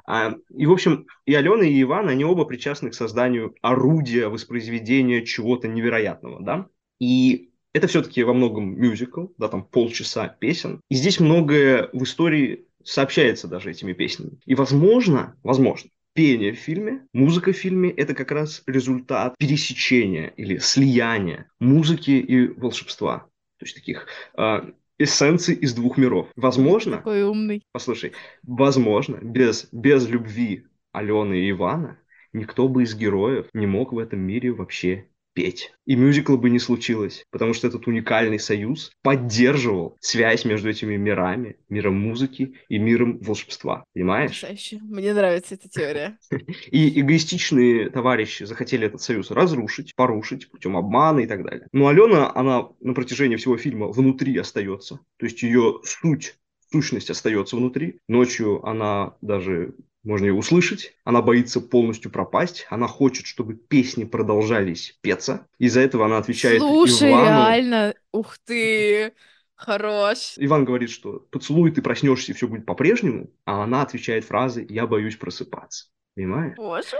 А, 0.07 0.35
И, 0.55 0.65
в 0.65 0.71
общем, 0.71 1.07
и 1.25 1.33
Алена, 1.33 1.65
и 1.65 1.81
Иван, 1.81 2.07
они 2.09 2.23
оба 2.23 2.45
причастны 2.45 2.89
к 2.91 2.93
созданию 2.93 3.53
орудия 3.61 4.27
воспроизведения 4.29 5.23
чего-то 5.25 5.67
невероятного, 5.67 6.41
да? 6.43 6.67
И 6.99 7.51
это 7.73 7.87
все-таки 7.87 8.23
во 8.23 8.33
многом 8.33 8.79
мюзикл, 8.79 9.27
да, 9.37 9.47
там 9.47 9.63
полчаса 9.65 10.27
песен. 10.27 10.81
И 10.89 10.95
здесь 10.95 11.19
многое 11.19 11.89
в 11.91 12.03
истории 12.03 12.67
сообщается 12.83 13.47
даже 13.47 13.71
этими 13.71 13.93
песнями. 13.93 14.39
И, 14.45 14.55
возможно, 14.55 15.35
возможно, 15.43 15.89
пение 16.13 16.53
в 16.53 16.57
фильме, 16.57 17.05
музыка 17.13 17.51
в 17.51 17.57
фильме– 17.57 17.89
это 17.91 18.13
как 18.13 18.31
раз 18.31 18.63
результат 18.65 19.35
пересечения 19.37 20.27
или 20.37 20.57
слияния 20.57 21.49
музыки 21.59 22.11
и 22.11 22.47
волшебства. 22.47 23.27
То 23.59 23.65
есть 23.65 23.75
таких 23.75 24.07
а, 24.35 24.69
эссенций 24.97 25.55
из 25.55 25.73
двух 25.73 25.97
миров. 25.97 26.29
Возможно, 26.35 26.97
Такой 26.97 27.23
умный. 27.23 27.63
послушай, 27.71 28.13
возможно, 28.43 29.17
без, 29.21 29.67
без 29.71 30.07
любви 30.07 30.65
Алены 30.93 31.41
и 31.41 31.51
Ивана 31.51 31.99
никто 32.31 32.67
бы 32.67 32.83
из 32.83 32.95
героев 32.95 33.47
не 33.53 33.67
мог 33.67 33.91
в 33.91 33.99
этом 33.99 34.19
мире 34.19 34.51
вообще 34.51 35.07
петь. 35.35 35.71
И 35.85 35.95
мюзикла 35.95 36.37
бы 36.37 36.49
не 36.49 36.57
случилось, 36.57 37.25
потому 37.29 37.53
что 37.53 37.67
этот 37.67 37.85
уникальный 37.85 38.39
союз 38.39 38.91
поддерживал 39.03 39.95
связь 39.99 40.45
между 40.45 40.69
этими 40.69 40.95
мирами, 40.95 41.57
миром 41.69 41.99
музыки 41.99 42.55
и 42.69 42.79
миром 42.79 43.19
волшебства. 43.19 43.83
Понимаешь? 43.93 44.41
Потрясающе. 44.41 44.79
Мне 44.81 45.13
нравится 45.13 45.55
эта 45.55 45.69
теория. 45.69 46.17
И 46.71 47.01
эгоистичные 47.01 47.89
товарищи 47.89 48.43
захотели 48.43 48.87
этот 48.87 49.01
союз 49.01 49.29
разрушить, 49.29 49.93
порушить 49.95 50.49
путем 50.49 50.77
обмана 50.77 51.19
и 51.19 51.27
так 51.27 51.43
далее. 51.43 51.67
Но 51.73 51.87
Алена, 51.87 52.31
она 52.33 52.69
на 52.79 52.93
протяжении 52.93 53.35
всего 53.35 53.57
фильма 53.57 53.89
внутри 53.89 54.35
остается. 54.37 54.99
То 55.17 55.25
есть 55.25 55.43
ее 55.43 55.81
суть, 55.83 56.35
сущность 56.71 57.09
остается 57.09 57.57
внутри. 57.57 57.99
Ночью 58.07 58.65
она 58.65 59.15
даже 59.21 59.75
можно 60.05 60.25
ее 60.25 60.33
услышать, 60.33 60.93
она 61.03 61.21
боится 61.21 61.59
полностью 61.59 62.11
пропасть, 62.11 62.67
она 62.69 62.87
хочет, 62.87 63.25
чтобы 63.25 63.55
песни 63.55 64.03
продолжались 64.05 64.97
петься. 65.01 65.47
Из-за 65.57 65.81
этого 65.81 66.05
она 66.05 66.19
отвечает 66.19 66.61
Слушай, 66.61 67.11
Ивану. 67.11 67.25
реально. 67.25 67.93
Ух 68.11 68.37
ты. 68.45 69.13
Хорош. 69.55 70.35
Иван 70.37 70.65
говорит, 70.65 70.89
что 70.89 71.25
поцелуй, 71.31 71.71
ты 71.71 71.81
проснешься, 71.81 72.31
и 72.31 72.35
все 72.35 72.47
будет 72.47 72.65
по-прежнему, 72.65 73.31
а 73.45 73.63
она 73.63 73.81
отвечает 73.81 74.25
фразой 74.25 74.65
«я 74.69 74.85
боюсь 74.85 75.15
просыпаться». 75.15 75.87
Понимаешь? 76.15 76.55
Боже. 76.55 76.95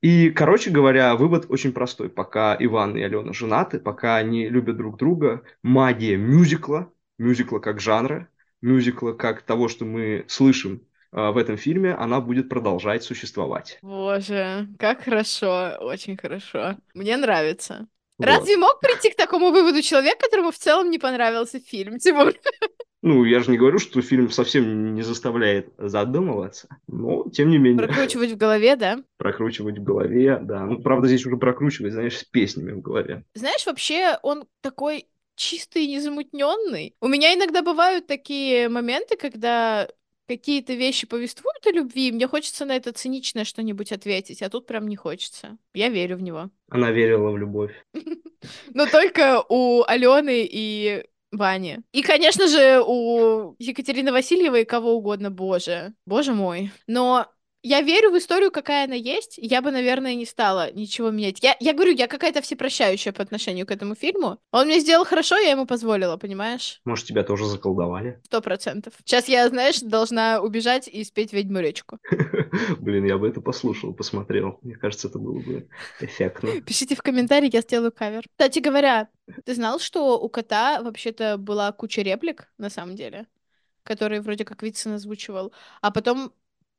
И, 0.00 0.30
короче 0.30 0.70
говоря, 0.70 1.14
вывод 1.14 1.46
очень 1.48 1.72
простой. 1.72 2.08
Пока 2.08 2.56
Иван 2.58 2.96
и 2.96 3.02
Алена 3.02 3.32
женаты, 3.32 3.78
пока 3.78 4.16
они 4.16 4.48
любят 4.48 4.76
друг 4.76 4.96
друга, 4.96 5.42
магия 5.62 6.16
мюзикла, 6.16 6.92
мюзикла 7.18 7.60
как 7.60 7.80
жанра, 7.80 8.28
мюзикла 8.62 9.12
как 9.12 9.42
того, 9.42 9.68
что 9.68 9.84
мы 9.84 10.24
слышим 10.26 10.82
в 11.12 11.36
этом 11.36 11.56
фильме, 11.56 11.94
она 11.94 12.20
будет 12.20 12.48
продолжать 12.48 13.04
существовать. 13.04 13.78
Боже, 13.82 14.68
как 14.78 15.02
хорошо, 15.04 15.76
очень 15.80 16.16
хорошо. 16.16 16.76
Мне 16.94 17.16
нравится. 17.16 17.86
Вот. 18.18 18.26
Разве 18.26 18.56
мог 18.56 18.80
прийти 18.80 19.10
к 19.10 19.16
такому 19.16 19.50
выводу 19.50 19.82
человек, 19.82 20.18
которому 20.18 20.50
в 20.52 20.58
целом 20.58 20.90
не 20.90 20.98
понравился 20.98 21.60
фильм, 21.60 21.98
Тимур? 21.98 22.32
Ну, 23.04 23.24
я 23.24 23.40
же 23.40 23.50
не 23.50 23.58
говорю, 23.58 23.80
что 23.80 24.00
фильм 24.00 24.30
совсем 24.30 24.94
не 24.94 25.02
заставляет 25.02 25.72
задумываться, 25.76 26.68
но, 26.86 27.28
тем 27.30 27.50
не 27.50 27.58
менее, 27.58 27.84
Прокручивать 27.84 28.30
в 28.30 28.36
голове, 28.36 28.76
да? 28.76 29.02
прокручивать 29.18 29.78
в 29.78 29.82
голове, 29.82 30.38
да. 30.40 30.64
Ну, 30.66 30.80
правда, 30.80 31.08
здесь 31.08 31.26
уже 31.26 31.36
прокручивать, 31.36 31.94
знаешь, 31.94 32.18
с 32.18 32.22
песнями 32.22 32.70
в 32.70 32.80
голове. 32.80 33.24
Знаешь, 33.34 33.66
вообще 33.66 34.18
он 34.22 34.44
такой 34.60 35.08
чистый 35.34 35.84
и 35.84 35.96
незамутненный. 35.96 36.94
У 37.00 37.08
меня 37.08 37.34
иногда 37.34 37.62
бывают 37.62 38.06
такие 38.06 38.68
моменты, 38.68 39.16
когда 39.16 39.88
какие-то 40.26 40.74
вещи 40.74 41.06
повествуют 41.06 41.66
о 41.66 41.72
любви, 41.72 42.12
мне 42.12 42.26
хочется 42.26 42.64
на 42.64 42.76
это 42.76 42.92
циничное 42.92 43.44
что-нибудь 43.44 43.92
ответить, 43.92 44.42
а 44.42 44.48
тут 44.48 44.66
прям 44.66 44.88
не 44.88 44.96
хочется. 44.96 45.58
Я 45.74 45.88
верю 45.88 46.16
в 46.16 46.22
него. 46.22 46.50
Она 46.70 46.90
верила 46.90 47.30
в 47.30 47.38
любовь. 47.38 47.72
Но 48.74 48.86
только 48.86 49.44
у 49.48 49.82
Алены 49.86 50.48
и 50.50 51.04
Вани. 51.30 51.78
И, 51.92 52.02
конечно 52.02 52.46
же, 52.46 52.82
у 52.86 53.56
Екатерины 53.58 54.12
Васильевой 54.12 54.62
и 54.62 54.66
кого 54.66 54.94
угодно, 54.94 55.30
боже. 55.30 55.94
Боже 56.06 56.34
мой. 56.34 56.70
Но 56.86 57.26
Я 57.62 57.80
верю 57.80 58.10
в 58.10 58.18
историю, 58.18 58.50
какая 58.50 58.86
она 58.86 58.96
есть. 58.96 59.38
Я 59.38 59.62
бы, 59.62 59.70
наверное, 59.70 60.16
не 60.16 60.26
стала 60.26 60.72
ничего 60.72 61.10
менять. 61.10 61.42
Я, 61.42 61.56
я 61.60 61.72
говорю, 61.72 61.92
я 61.92 62.08
какая-то 62.08 62.42
всепрощающая 62.42 63.12
по 63.12 63.22
отношению 63.22 63.66
к 63.66 63.70
этому 63.70 63.94
фильму. 63.94 64.38
Он 64.50 64.66
мне 64.66 64.80
сделал 64.80 65.04
хорошо, 65.04 65.36
я 65.36 65.50
ему 65.52 65.64
позволила, 65.64 66.16
понимаешь? 66.16 66.80
Может, 66.84 67.06
тебя 67.06 67.22
тоже 67.22 67.46
заколдовали? 67.46 68.20
Сто 68.24 68.40
процентов. 68.40 68.94
Сейчас 69.04 69.28
я, 69.28 69.48
знаешь, 69.48 69.80
должна 69.80 70.40
убежать 70.40 70.88
и 70.88 71.04
спеть 71.04 71.32
ведьму 71.32 71.60
речку. 71.60 71.98
Блин, 72.80 73.04
я 73.04 73.16
бы 73.16 73.28
это 73.28 73.40
послушал, 73.40 73.94
посмотрел. 73.94 74.58
Мне 74.62 74.74
кажется, 74.74 75.06
это 75.06 75.20
было 75.20 75.38
бы 75.38 75.68
эффектно. 76.00 76.60
Пишите 76.66 76.96
в 76.96 77.02
комментарии, 77.02 77.48
я 77.52 77.60
сделаю 77.60 77.92
кавер. 77.92 78.24
Кстати 78.28 78.58
говоря, 78.58 79.08
ты 79.44 79.54
знал, 79.54 79.78
что 79.78 80.18
у 80.18 80.28
кота 80.28 80.82
вообще-то 80.82 81.36
была 81.38 81.70
куча 81.70 82.02
реплик, 82.02 82.48
на 82.58 82.70
самом 82.70 82.96
деле? 82.96 83.28
Которые 83.84 84.20
вроде 84.20 84.44
как 84.44 84.62
Вицин 84.62 84.94
озвучивал. 84.94 85.52
А 85.80 85.92
потом 85.92 86.32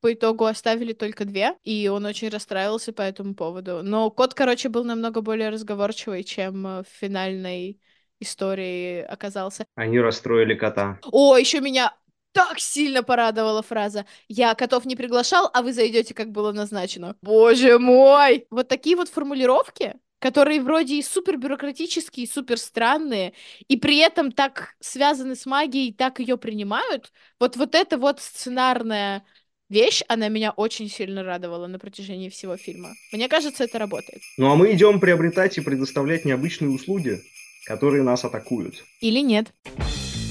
по 0.03 0.11
итогу 0.11 0.43
оставили 0.43 0.91
только 0.91 1.23
две, 1.23 1.55
и 1.63 1.87
он 1.87 2.05
очень 2.05 2.27
расстраивался 2.27 2.91
по 2.91 3.01
этому 3.01 3.35
поводу. 3.35 3.83
Но 3.83 4.11
кот, 4.11 4.33
короче, 4.33 4.67
был 4.67 4.83
намного 4.83 5.21
более 5.21 5.47
разговорчивый, 5.47 6.25
чем 6.25 6.67
э, 6.67 6.83
в 6.83 6.87
финальной 6.99 7.79
истории 8.19 8.99
оказался. 8.99 9.65
Они 9.75 10.01
расстроили 10.01 10.55
кота. 10.55 10.99
О, 11.09 11.37
еще 11.37 11.61
меня 11.61 11.95
так 12.33 12.59
сильно 12.59 13.01
порадовала 13.01 13.61
фраза 13.61 14.05
«Я 14.27 14.55
котов 14.55 14.83
не 14.83 14.97
приглашал, 14.97 15.49
а 15.53 15.61
вы 15.61 15.71
зайдете, 15.71 16.13
как 16.13 16.31
было 16.31 16.51
назначено». 16.51 17.15
Боже 17.21 17.79
мой! 17.79 18.45
Вот 18.49 18.67
такие 18.67 18.97
вот 18.97 19.07
формулировки, 19.07 19.93
которые 20.19 20.59
вроде 20.59 20.95
и 20.95 21.01
супер 21.01 21.37
бюрократические, 21.37 22.27
супер 22.27 22.57
странные, 22.57 23.33
и 23.69 23.77
при 23.77 23.99
этом 23.99 24.33
так 24.33 24.75
связаны 24.81 25.37
с 25.37 25.45
магией, 25.45 25.93
так 25.93 26.19
ее 26.19 26.37
принимают. 26.37 27.13
Вот 27.39 27.55
вот 27.55 27.73
это 27.73 27.97
вот 27.97 28.19
сценарная 28.19 29.23
вещь, 29.73 30.01
она 30.07 30.29
меня 30.29 30.51
очень 30.51 30.89
сильно 30.89 31.23
радовала 31.23 31.67
на 31.67 31.79
протяжении 31.79 32.29
всего 32.29 32.55
фильма. 32.55 32.93
Мне 33.11 33.27
кажется, 33.27 33.65
это 33.65 33.79
работает. 33.79 34.21
Ну 34.37 34.51
а 34.51 34.55
мы 34.55 34.71
идем 34.71 34.99
приобретать 34.99 35.57
и 35.57 35.61
предоставлять 35.61 36.23
необычные 36.23 36.69
услуги, 36.69 37.19
которые 37.65 38.03
нас 38.03 38.23
атакуют. 38.23 38.75
Или 39.01 39.19
нет. 39.19 39.47
Нет. 39.65 40.22